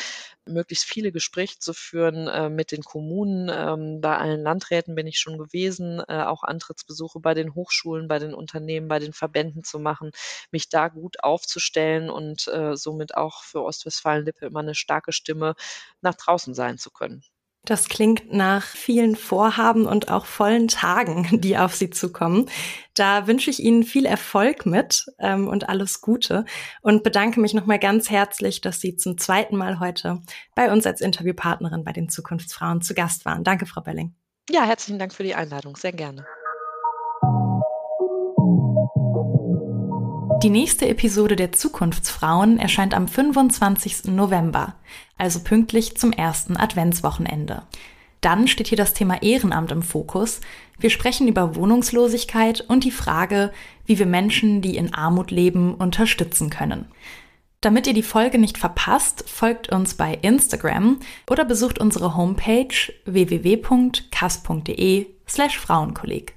möglichst 0.45 0.85
viele 0.85 1.13
Gespräche 1.13 1.59
zu 1.61 1.73
führen 1.73 2.27
äh, 2.27 2.49
mit 2.49 2.73
den 2.73 2.83
Kommunen. 2.83 3.49
Ähm, 3.49 4.01
bei 4.01 4.17
allen 4.19 4.43
Landräten 4.43 4.97
bin 4.97 5.07
ich 5.07 5.21
schon 5.21 5.39
gewesen, 5.39 6.03
äh, 6.09 6.23
auch 6.23 6.43
Antrittsbesuche 6.43 7.21
bei 7.21 7.35
den 7.35 7.55
Hochschulen, 7.55 8.09
bei 8.09 8.19
den 8.19 8.35
Unternehmen, 8.35 8.89
bei 8.89 8.99
den 8.99 9.13
Verbänden 9.13 9.63
zu 9.63 9.79
machen, 9.79 10.11
mich 10.51 10.69
da 10.69 10.89
gut 10.89 11.23
aufzustellen 11.23 12.11
und 12.11 12.49
äh, 12.49 12.77
somit 12.77 13.17
auch 13.17 13.45
für 13.45 13.63
Ostwestfalen-Lippe 13.63 14.47
immer 14.47 14.61
eine 14.61 14.75
starke 14.75 15.13
Stimme 15.13 15.55
nach 16.01 16.15
draußen 16.17 16.55
sein 16.55 16.79
zu 16.79 16.91
können. 16.91 17.23
Das 17.67 17.89
klingt 17.89 18.33
nach 18.33 18.65
vielen 18.65 19.17
Vorhaben 19.17 19.87
und 19.87 20.09
auch 20.09 20.25
vollen 20.25 20.69
Tagen, 20.69 21.29
die 21.41 21.59
auf 21.59 21.75
Sie 21.75 21.91
zukommen. 21.91 22.49
Da 22.95 23.27
wünsche 23.27 23.51
ich 23.51 23.61
Ihnen 23.61 23.83
viel 23.83 24.07
Erfolg 24.07 24.65
mit 24.65 25.05
ähm, 25.19 25.49
und 25.49 25.69
alles 25.69 26.01
Gute 26.01 26.45
und 26.81 27.03
bedanke 27.03 27.41
mich 27.41 27.53
nochmal 27.53 27.81
ganz 27.81 28.09
herzlich, 28.09 28.61
dass 28.61 28.81
Sie 28.81 28.97
zum 28.97 29.19
zweiten 29.19 29.57
Mal 29.57 29.81
heute 29.81 30.23
bei 30.55 30.73
uns 30.73 30.87
als 30.87 31.01
Interviewpartnerin 31.01 31.85
bei 31.85 31.93
den 31.93 32.09
Zukunftsfrauen 32.09 32.81
zu 32.81 32.95
Gast 32.95 33.25
waren. 33.25 33.43
Danke, 33.43 33.67
Frau 33.67 33.83
Belling. 33.83 34.15
Ja, 34.49 34.65
herzlichen 34.65 35.01
Dank 35.01 35.13
für 35.13 35.25
die 35.25 35.35
Einladung. 35.35 35.77
Sehr 35.77 35.93
gerne. 35.93 36.25
Die 40.43 40.51
nächste 40.51 40.87
Episode 40.87 41.35
der 41.35 41.53
Zukunftsfrauen 41.53 42.59
erscheint 42.59 42.93
am 42.93 43.09
25. 43.09 44.05
November, 44.09 44.75
also 45.17 45.41
pünktlich 45.41 45.97
zum 45.97 46.13
ersten 46.13 46.59
Adventswochenende. 46.59 47.63
Dann 48.21 48.47
steht 48.47 48.67
hier 48.67 48.77
das 48.77 48.93
Thema 48.93 49.23
Ehrenamt 49.23 49.73
im 49.73 49.83
Fokus. 49.83 50.43
Wir 50.79 50.91
sprechen 50.91 51.27
über 51.27 51.57
Wohnungslosigkeit 51.57 52.61
und 52.61 52.85
die 52.85 52.91
Frage, 52.91 53.51
wie 53.87 53.99
wir 53.99 54.05
Menschen, 54.05 54.61
die 54.61 54.77
in 54.77 54.93
Armut 54.93 55.31
leben, 55.31 55.75
unterstützen 55.75 56.51
können. 56.51 56.87
Damit 57.63 57.87
ihr 57.87 57.95
die 57.95 58.03
Folge 58.03 58.39
nicht 58.39 58.59
verpasst, 58.59 59.25
folgt 59.27 59.73
uns 59.73 59.95
bei 59.95 60.19
Instagram 60.21 61.01
oder 61.31 61.47
besucht 61.47 61.79
unsere 61.79 62.15
Homepage 62.15 62.93
www.kass.de 63.07 63.47
slash 65.27 65.59
Frauenkolleg. 65.59 66.35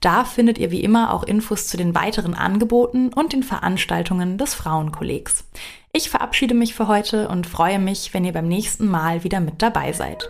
Da 0.00 0.24
findet 0.24 0.58
ihr 0.58 0.70
wie 0.70 0.82
immer 0.82 1.12
auch 1.12 1.22
Infos 1.22 1.68
zu 1.68 1.76
den 1.76 1.94
weiteren 1.94 2.34
Angeboten 2.34 3.12
und 3.12 3.32
den 3.32 3.42
Veranstaltungen 3.42 4.38
des 4.38 4.54
Frauenkollegs. 4.54 5.48
Ich 5.92 6.10
verabschiede 6.10 6.54
mich 6.54 6.74
für 6.74 6.88
heute 6.88 7.28
und 7.28 7.46
freue 7.46 7.78
mich, 7.78 8.12
wenn 8.12 8.24
ihr 8.24 8.32
beim 8.32 8.48
nächsten 8.48 8.86
Mal 8.86 9.24
wieder 9.24 9.40
mit 9.40 9.62
dabei 9.62 9.92
seid. 9.92 10.28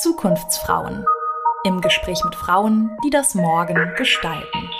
Zukunftsfrauen. 0.00 1.04
Im 1.64 1.80
Gespräch 1.80 2.22
mit 2.24 2.34
Frauen, 2.34 2.90
die 3.04 3.10
das 3.10 3.34
Morgen 3.34 3.92
gestalten. 3.96 4.70